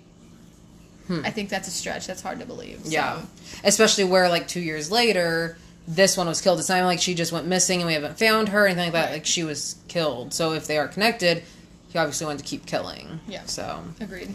i 1.23 1.29
think 1.29 1.49
that's 1.49 1.67
a 1.67 1.71
stretch 1.71 2.07
that's 2.07 2.23
hard 2.23 2.39
to 2.39 2.45
believe 2.47 2.79
so. 2.85 2.89
Yeah. 2.89 3.21
Especially 3.63 4.03
where 4.05 4.27
like 4.29 4.47
two 4.47 4.59
years 4.61 4.89
later, 4.89 5.59
this 5.87 6.17
one 6.17 6.27
was 6.27 6.41
killed. 6.41 6.59
It's 6.59 6.69
not 6.69 6.83
like 6.85 6.99
she 6.99 7.13
just 7.13 7.31
went 7.31 7.47
missing 7.47 7.79
and 7.79 7.87
we 7.87 7.93
haven't 7.93 8.17
found 8.17 8.49
her 8.49 8.63
or 8.63 8.67
anything 8.67 8.85
like 8.85 8.93
that. 8.93 9.05
Right. 9.05 9.13
Like 9.13 9.25
she 9.25 9.43
was 9.43 9.75
killed. 9.87 10.33
So 10.33 10.53
if 10.53 10.65
they 10.67 10.77
are 10.77 10.87
connected, 10.87 11.43
he 11.89 11.97
obviously 11.99 12.25
wanted 12.25 12.39
to 12.39 12.45
keep 12.45 12.65
killing. 12.65 13.19
Yeah. 13.27 13.45
So. 13.45 13.83
agreed 13.99 14.33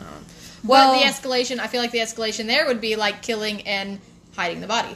Well, 0.64 0.92
but 0.92 1.00
the 1.00 1.04
escalation 1.06 1.58
i 1.58 1.66
feel 1.66 1.80
like 1.80 1.90
the 1.90 1.98
escalation 1.98 2.46
there 2.46 2.66
would 2.66 2.80
be 2.80 2.94
like 2.96 3.22
killing 3.22 3.62
and 3.66 3.98
hiding 4.36 4.60
the 4.60 4.66
body 4.66 4.94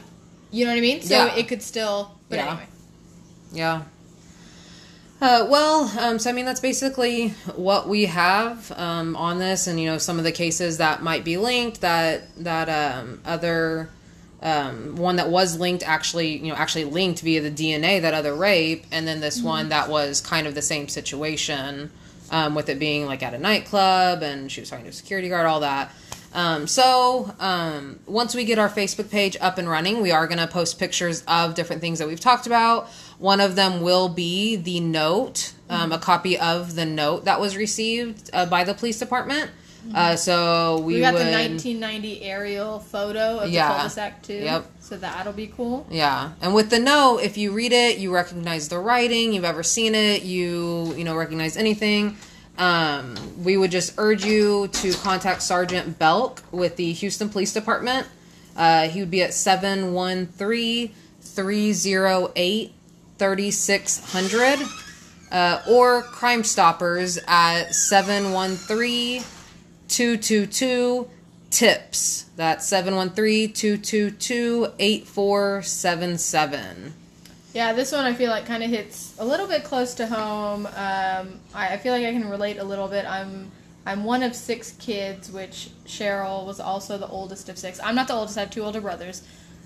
you 0.51 0.63
know 0.65 0.71
what 0.71 0.77
i 0.77 0.81
mean 0.81 1.01
so 1.01 1.15
Yeah. 1.25 1.35
it 1.35 1.47
could 1.47 1.61
still 1.63 2.11
but 2.29 2.37
Yeah. 2.37 2.47
anyway 2.47 2.67
Yeah. 3.51 3.81
Uh, 5.21 5.47
well, 5.49 5.91
um, 5.97 6.19
so 6.19 6.29
I 6.29 6.33
mean 6.33 6.45
that's 6.45 6.59
basically 6.59 7.29
what 7.55 7.87
we 7.87 8.05
have 8.05 8.71
um, 8.75 9.15
on 9.15 9.39
this, 9.39 9.65
and 9.65 9.79
you 9.79 9.89
know 9.89 9.97
some 9.97 10.17
of 10.17 10.25
the 10.25 10.31
cases 10.31 10.77
that 10.79 11.01
might 11.01 11.23
be 11.23 11.37
linked. 11.37 11.79
That 11.81 12.35
that 12.43 12.67
um, 12.67 13.21
other 13.25 13.89
um, 14.41 14.95
one 14.95 15.15
that 15.15 15.29
was 15.29 15.59
linked 15.59 15.83
actually, 15.83 16.37
you 16.37 16.47
know, 16.47 16.55
actually 16.55 16.85
linked 16.85 17.21
via 17.21 17.41
the 17.41 17.51
DNA. 17.51 18.01
That 18.01 18.13
other 18.13 18.35
rape, 18.35 18.85
and 18.91 19.07
then 19.07 19.19
this 19.19 19.41
one 19.41 19.69
that 19.69 19.89
was 19.89 20.21
kind 20.21 20.47
of 20.47 20.55
the 20.55 20.61
same 20.61 20.87
situation, 20.87 21.91
um, 22.31 22.55
with 22.55 22.69
it 22.69 22.79
being 22.79 23.05
like 23.05 23.23
at 23.23 23.33
a 23.33 23.37
nightclub, 23.37 24.21
and 24.21 24.51
she 24.51 24.61
was 24.61 24.69
talking 24.69 24.85
to 24.85 24.89
a 24.89 24.93
security 24.93 25.29
guard, 25.29 25.45
all 25.45 25.61
that. 25.61 25.91
Um, 26.33 26.67
so 26.67 27.33
um, 27.39 27.99
once 28.05 28.35
we 28.35 28.43
get 28.43 28.59
our 28.59 28.67
Facebook 28.67 29.09
page 29.09 29.37
up 29.39 29.57
and 29.57 29.69
running, 29.69 30.01
we 30.01 30.11
are 30.11 30.27
going 30.27 30.39
to 30.39 30.47
post 30.47 30.77
pictures 30.77 31.23
of 31.27 31.55
different 31.55 31.81
things 31.81 31.99
that 31.99 32.09
we've 32.09 32.19
talked 32.19 32.45
about. 32.45 32.89
One 33.19 33.39
of 33.39 33.55
them 33.55 33.81
will 33.81 34.09
be 34.09 34.57
the 34.57 34.81
note, 34.81 35.53
um, 35.69 35.93
a 35.93 35.97
copy 35.97 36.37
of 36.37 36.75
the 36.75 36.85
note 36.85 37.23
that 37.23 37.39
was 37.39 37.55
received 37.55 38.29
uh, 38.33 38.45
by 38.45 38.65
the 38.65 38.73
police 38.73 38.99
department. 38.99 39.49
Uh, 39.93 40.15
so 40.15 40.79
we, 40.79 40.95
We 40.95 40.99
got 41.01 41.13
would, 41.13 41.25
the 41.27 41.31
1990 41.31 42.21
aerial 42.23 42.79
photo 42.79 43.39
of 43.39 43.49
Yeah. 43.51 43.67
the 43.67 43.73
cul-de-sac 43.75 44.23
too. 44.23 44.33
Yep. 44.33 44.65
So 44.79 44.97
that'll 44.97 45.33
be 45.33 45.47
cool. 45.47 45.85
Yeah, 45.89 46.31
and 46.41 46.53
with 46.53 46.69
the 46.69 46.79
note, 46.79 47.19
if 47.19 47.37
you 47.37 47.51
read 47.51 47.71
it, 47.71 47.97
you 47.97 48.13
recognize 48.13 48.67
the 48.69 48.79
writing. 48.79 49.33
You've 49.33 49.43
ever 49.45 49.63
seen 49.63 49.95
it, 49.95 50.23
you 50.23 50.93
you 50.97 51.03
know 51.03 51.15
recognize 51.15 51.55
anything. 51.57 52.17
Um, 52.57 53.15
we 53.43 53.57
would 53.57 53.71
just 53.71 53.93
urge 53.97 54.23
you 54.23 54.69
to 54.69 54.93
contact 54.93 55.41
Sergeant 55.41 55.99
Belk 55.99 56.41
with 56.51 56.77
the 56.77 56.93
Houston 56.93 57.29
Police 57.29 57.51
Department. 57.53 58.07
Uh, 58.55 58.87
he 58.87 59.01
would 59.01 59.11
be 59.11 59.21
at 59.21 59.33
713 59.33 60.91
308 61.21 62.71
3600 63.17 64.59
uh, 65.31 65.61
or 65.69 66.01
Crime 66.03 66.43
Stoppers 66.43 67.17
at 67.27 67.73
713 67.75 69.21
222 69.87 71.09
TIPS. 71.49 72.25
That's 72.35 72.67
713 72.67 73.53
222 73.53 74.73
8477. 74.77 76.93
Yeah, 77.53 77.71
this 77.71 77.93
one 77.93 78.03
I 78.03 78.13
feel 78.13 78.29
like 78.29 78.45
kind 78.45 78.63
of 78.63 78.69
hits 78.69 79.15
a 79.17 79.25
little 79.25 79.47
bit 79.47 79.63
close 79.63 79.93
to 79.95 80.07
home. 80.07 80.65
Um, 80.65 81.39
I, 81.53 81.73
I 81.73 81.77
feel 81.77 81.93
like 81.93 82.05
I 82.05 82.11
can 82.11 82.29
relate 82.29 82.57
a 82.57 82.63
little 82.63 82.89
bit. 82.89 83.05
I'm 83.05 83.49
I'm 83.85 84.03
one 84.03 84.23
of 84.23 84.35
six 84.35 84.71
kids, 84.73 85.31
which 85.31 85.69
Cheryl 85.85 86.45
was 86.45 86.59
also 86.59 86.97
the 86.97 87.07
oldest 87.07 87.47
of 87.49 87.57
six. 87.57 87.79
I'm 87.81 87.95
not 87.95 88.07
the 88.07 88.15
oldest. 88.15 88.37
I 88.37 88.41
have 88.41 88.49
two 88.49 88.63
older 88.63 88.81
brothers, 88.81 89.21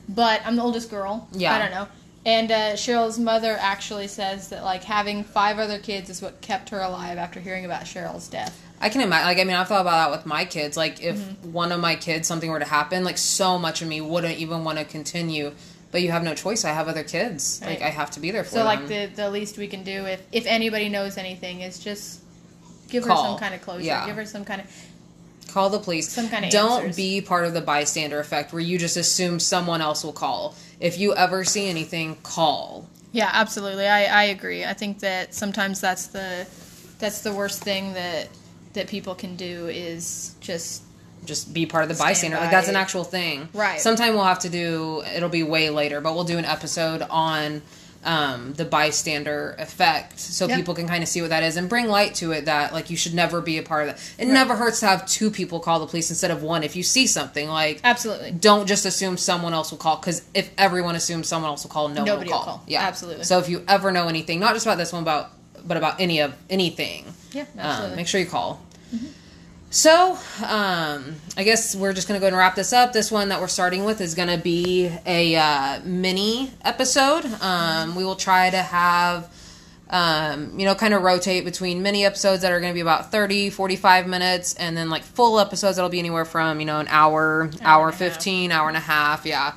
but 0.08 0.42
I'm 0.46 0.56
the 0.56 0.62
oldest 0.62 0.92
girl. 0.92 1.28
Yeah. 1.32 1.56
I 1.56 1.60
don't 1.60 1.72
know. 1.72 1.88
And 2.26 2.52
uh, 2.52 2.74
Cheryl's 2.74 3.18
mother 3.18 3.56
actually 3.60 4.08
says 4.08 4.50
that 4.50 4.64
like 4.64 4.84
having 4.84 5.24
five 5.24 5.58
other 5.58 5.80
kids 5.80 6.10
is 6.10 6.22
what 6.22 6.42
kept 6.42 6.70
her 6.70 6.82
alive 6.82 7.18
after 7.18 7.40
hearing 7.40 7.66
about 7.66 7.84
Cheryl's 7.84 8.28
death. 8.28 8.62
I 8.82 8.90
can 8.90 9.02
imagine. 9.02 9.28
Like, 9.28 9.38
I 9.40 9.44
mean, 9.44 9.56
I've 9.56 9.68
thought 9.68 9.82
about 9.82 10.10
that 10.10 10.18
with 10.18 10.26
my 10.26 10.46
kids. 10.46 10.78
Like, 10.78 11.02
if 11.04 11.18
Mm-hmm. 11.18 11.52
one 11.52 11.72
of 11.72 11.80
my 11.80 11.96
kids, 11.96 12.28
something 12.28 12.50
were 12.50 12.60
to 12.60 12.66
happen, 12.66 13.04
like, 13.04 13.18
so 13.18 13.58
much 13.60 13.82
of 13.82 13.88
me 13.88 14.00
wouldn't 14.02 14.38
even 14.38 14.64
want 14.64 14.78
to 14.78 14.86
continue. 14.86 15.52
But 15.92 16.02
you 16.04 16.12
have 16.12 16.24
no 16.24 16.36
choice. 16.36 16.66
I 16.66 16.70
have 16.70 16.88
other 16.88 17.04
kids. 17.04 17.62
Like, 17.66 17.82
I 17.82 17.90
have 17.90 18.12
to 18.12 18.20
be 18.20 18.30
there 18.32 18.44
for 18.44 18.52
them. 18.52 18.60
So 18.66 18.70
them. 18.70 18.80
like 18.80 18.88
the 19.16 19.22
the 19.24 19.30
least 19.32 19.58
we 19.58 19.68
can 19.68 19.84
do 19.84 20.06
if 20.06 20.22
if 20.32 20.46
anybody 20.46 20.88
knows 20.88 21.18
anything 21.18 21.62
is 21.62 21.80
just 21.80 22.22
give 22.90 23.04
her 23.06 23.10
some 23.16 23.40
kind 23.40 23.56
of 23.56 23.62
closure. 23.62 23.86
Yeah. 23.86 24.06
Give 24.06 24.16
her 24.16 24.26
some 24.26 24.46
kind 24.46 24.62
of 24.62 24.68
call 25.52 25.72
the 25.72 25.80
police. 25.80 26.08
Some 26.10 26.30
kind 26.30 26.46
of 26.46 26.52
Don't 26.52 26.82
answers. 26.84 26.96
be 26.96 27.22
part 27.22 27.46
of 27.46 27.56
the 27.56 27.62
bystander 27.62 28.20
effect 28.20 28.54
where 28.54 28.62
you 28.62 28.78
just 28.78 28.98
assume 28.98 29.40
someone 29.40 29.82
else 29.82 30.04
will 30.04 30.14
call. 30.14 30.54
If 30.80 31.00
you 31.00 31.16
ever 31.16 31.44
see 31.44 31.68
anything, 31.68 32.18
call. 32.22 32.88
Yeah, 33.12 33.32
absolutely. 33.34 33.88
I, 33.88 34.06
I 34.06 34.24
agree. 34.26 34.64
I 34.64 34.74
think 34.74 35.00
that 35.00 35.34
sometimes 35.34 35.82
that's 35.82 36.06
the 36.08 36.46
that's 37.00 37.22
the 37.22 37.34
worst 37.34 37.64
thing 37.64 37.94
that 37.94 38.28
that 38.74 38.88
people 38.88 39.16
can 39.16 39.36
do 39.36 39.68
is 39.68 40.36
just 40.40 40.84
just 41.26 41.54
be 41.54 41.66
part 41.66 41.84
of 41.84 41.90
the 41.90 41.96
Stand 41.96 42.10
bystander. 42.10 42.38
Like 42.38 42.52
that's 42.52 42.70
an 42.70 42.76
actual 42.78 43.04
thing. 43.04 43.50
Right. 43.54 43.80
Sometime 43.82 44.14
we'll 44.14 44.24
have 44.24 44.40
to 44.40 44.50
do. 44.50 45.04
It'll 45.16 45.28
be 45.30 45.44
way 45.44 45.70
later, 45.70 46.00
but 46.02 46.14
we'll 46.16 46.24
do 46.24 46.38
an 46.38 46.46
episode 46.46 47.02
on 47.10 47.62
um, 48.06 48.54
the 48.54 48.64
bystander 48.64 49.54
effect, 49.60 50.18
so 50.18 50.48
Yep. 50.48 50.56
people 50.58 50.74
can 50.74 50.88
kind 50.88 51.04
of 51.04 51.10
see 51.10 51.20
what 51.22 51.32
that 51.32 51.44
is 51.44 51.58
and 51.58 51.68
bring 51.68 51.88
light 51.90 52.16
to 52.16 52.32
it. 52.32 52.46
That 52.46 52.72
like 52.72 52.90
you 52.90 52.96
should 52.96 53.14
never 53.14 53.42
be 53.42 53.58
a 53.58 53.64
part 53.64 53.90
of 53.90 53.96
that. 53.96 54.12
It 54.18 54.30
never 54.32 54.56
hurts 54.56 54.80
to 54.80 54.86
have 54.88 55.06
two 55.06 55.30
people 55.30 55.60
call 55.60 55.82
the 55.82 55.86
police 55.88 56.10
instead 56.10 56.32
of 56.32 56.42
one. 56.42 56.64
If 56.64 56.78
you 56.78 56.84
see 56.84 57.08
something, 57.08 57.50
like 57.50 57.82
absolutely. 57.84 58.32
don't 58.32 58.68
just 58.68 58.86
assume 58.86 59.18
someone 59.18 59.54
else 59.54 59.72
will 59.72 59.80
call 59.80 59.98
because 59.98 60.22
if 60.34 60.50
everyone 60.58 60.96
assumes 60.96 61.28
someone 61.28 61.50
else 61.52 61.64
will 61.66 61.72
call, 61.72 61.90
no 61.90 62.06
Nobody 62.06 62.16
one 62.16 62.18
will 62.20 62.32
will 62.40 62.46
call. 62.46 62.58
call. 62.60 62.64
Yeah, 62.68 62.84
Absolutely. 62.84 63.26
So 63.26 63.40
if 63.40 63.50
you 63.50 63.66
ever 63.68 63.92
know 63.92 64.08
anything, 64.08 64.40
not 64.40 64.54
just 64.54 64.66
about 64.66 64.78
this 64.78 64.94
one, 64.94 65.02
about 65.04 65.32
but 65.68 65.76
about 65.76 66.00
any 66.00 66.22
of 66.22 66.34
anything, 66.50 67.04
Yeah, 67.32 67.42
um, 67.42 67.48
absolutely. 67.60 67.88
Mm-hmm. 67.88 67.96
make 67.96 68.08
sure 68.08 68.22
you 68.22 68.28
call. 68.28 68.62
So, 69.72 70.18
um, 70.44 71.16
I 71.38 71.44
guess 71.44 71.76
we're 71.76 71.94
just 71.94 72.08
going 72.08 72.20
to 72.20 72.22
go 72.22 72.26
and 72.28 72.36
wrap 72.36 72.56
this 72.56 72.74
up. 72.74 72.92
This 72.92 73.12
one 73.12 73.30
that 73.30 73.40
we're 73.40 73.48
starting 73.48 73.84
with 73.84 74.02
is 74.02 74.16
going 74.16 74.30
to 74.30 74.38
be 74.38 74.92
a 75.06 75.36
uh, 75.36 75.80
mini 75.84 76.52
episode. 76.66 77.24
Um, 77.40 77.96
we 77.96 78.04
will 78.04 78.16
try 78.16 78.50
to 78.50 78.58
have, 78.58 79.32
um, 79.92 80.58
you 80.60 80.66
know, 80.66 80.74
kind 80.74 80.96
of 80.96 81.04
rotate 81.04 81.46
between 81.46 81.84
mini 81.84 82.04
episodes 82.04 82.42
that 82.42 82.52
are 82.52 82.60
going 82.60 82.72
to 82.72 82.74
be 82.74 82.80
about 82.80 83.12
30, 83.12 83.52
45 83.52 84.08
minutes, 84.08 84.56
and 84.56 84.76
then 84.76 84.90
like 84.90 85.04
full 85.04 85.40
episodes 85.40 85.76
that'll 85.76 85.92
be 85.92 86.00
anywhere 86.00 86.26
from, 86.26 86.60
you 86.60 86.66
know, 86.66 86.80
an 86.80 86.88
hour, 86.90 87.52
hour, 87.62 87.90
and 87.90 87.94
a 87.94 88.04
half. 88.04 88.16
15, 88.16 88.52
hour 88.52 88.70
and 88.70 88.78
a 88.78 88.80
half. 88.80 89.24
Yeah. 89.28 89.54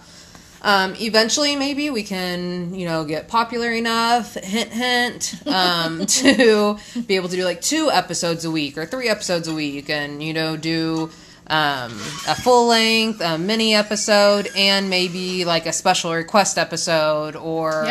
Um, 0.62 0.94
eventually, 1.00 1.56
maybe 1.56 1.90
we 1.90 2.04
can, 2.04 2.74
you 2.74 2.86
know, 2.86 3.04
get 3.04 3.26
popular 3.26 3.72
enough, 3.72 4.34
hint, 4.34 4.70
hint, 4.70 5.34
um, 5.46 6.06
to 6.22 6.78
be 7.06 7.16
able 7.16 7.28
to 7.28 7.36
do 7.36 7.44
like 7.44 7.60
two 7.60 7.90
episodes 7.90 8.44
a 8.44 8.50
week 8.50 8.78
or 8.78 8.86
three 8.86 9.08
episodes 9.08 9.48
a 9.48 9.54
week 9.54 9.90
and, 9.90 10.22
you 10.22 10.32
know, 10.32 10.56
do 10.56 11.10
um, 11.48 11.92
a 12.28 12.36
full 12.36 12.68
length, 12.68 13.20
a 13.20 13.38
mini 13.38 13.74
episode, 13.74 14.48
and 14.56 14.88
maybe 14.88 15.44
like 15.44 15.66
a 15.66 15.72
special 15.72 16.12
request 16.12 16.58
episode 16.58 17.34
or. 17.34 17.84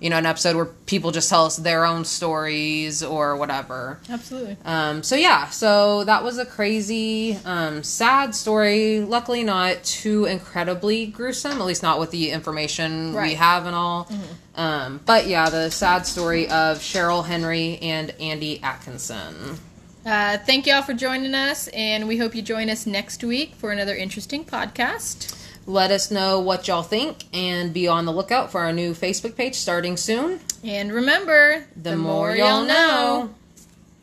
You 0.00 0.10
know, 0.10 0.16
an 0.16 0.26
episode 0.26 0.54
where 0.54 0.64
people 0.64 1.10
just 1.10 1.28
tell 1.28 1.44
us 1.44 1.56
their 1.56 1.84
own 1.84 2.04
stories 2.04 3.02
or 3.02 3.36
whatever. 3.36 3.98
Absolutely. 4.08 4.56
Um, 4.64 5.02
so 5.02 5.16
yeah, 5.16 5.48
so 5.48 6.04
that 6.04 6.22
was 6.22 6.38
a 6.38 6.46
crazy, 6.46 7.36
um, 7.44 7.82
sad 7.82 8.34
story. 8.34 9.00
Luckily, 9.00 9.42
not 9.42 9.82
too 9.82 10.24
incredibly 10.26 11.06
gruesome. 11.06 11.60
At 11.60 11.66
least 11.66 11.82
not 11.82 11.98
with 11.98 12.10
the 12.10 12.30
information 12.30 13.12
we 13.14 13.34
have 13.34 13.66
and 13.66 13.74
all. 13.74 14.08
Um, 14.54 15.00
but 15.04 15.26
yeah, 15.26 15.50
the 15.50 15.70
sad 15.70 16.06
story 16.06 16.48
of 16.48 16.78
Cheryl 16.78 17.24
Henry 17.24 17.78
and 17.78 18.10
Andy 18.20 18.62
Atkinson. 18.62 19.58
Uh, 20.06 20.38
thank 20.38 20.66
y'all 20.66 20.82
for 20.82 20.94
joining 20.94 21.34
us, 21.34 21.68
and 21.68 22.08
we 22.08 22.16
hope 22.16 22.34
you 22.34 22.40
join 22.40 22.70
us 22.70 22.86
next 22.86 23.22
week 23.22 23.54
for 23.56 23.72
another 23.72 23.94
interesting 23.94 24.44
podcast. 24.44 25.34
Let 25.68 25.90
us 25.90 26.10
know 26.10 26.40
what 26.40 26.66
y'all 26.66 26.82
think, 26.82 27.24
and 27.34 27.74
be 27.74 27.88
on 27.88 28.06
the 28.06 28.12
lookout 28.12 28.50
for 28.50 28.62
our 28.62 28.72
new 28.72 28.94
Facebook 28.94 29.36
page 29.36 29.54
starting 29.54 29.98
soon. 29.98 30.40
And 30.64 30.90
remember, 30.90 31.66
The, 31.76 31.94
more, 31.94 32.34
y'all 32.34 32.64
know. 32.64 33.34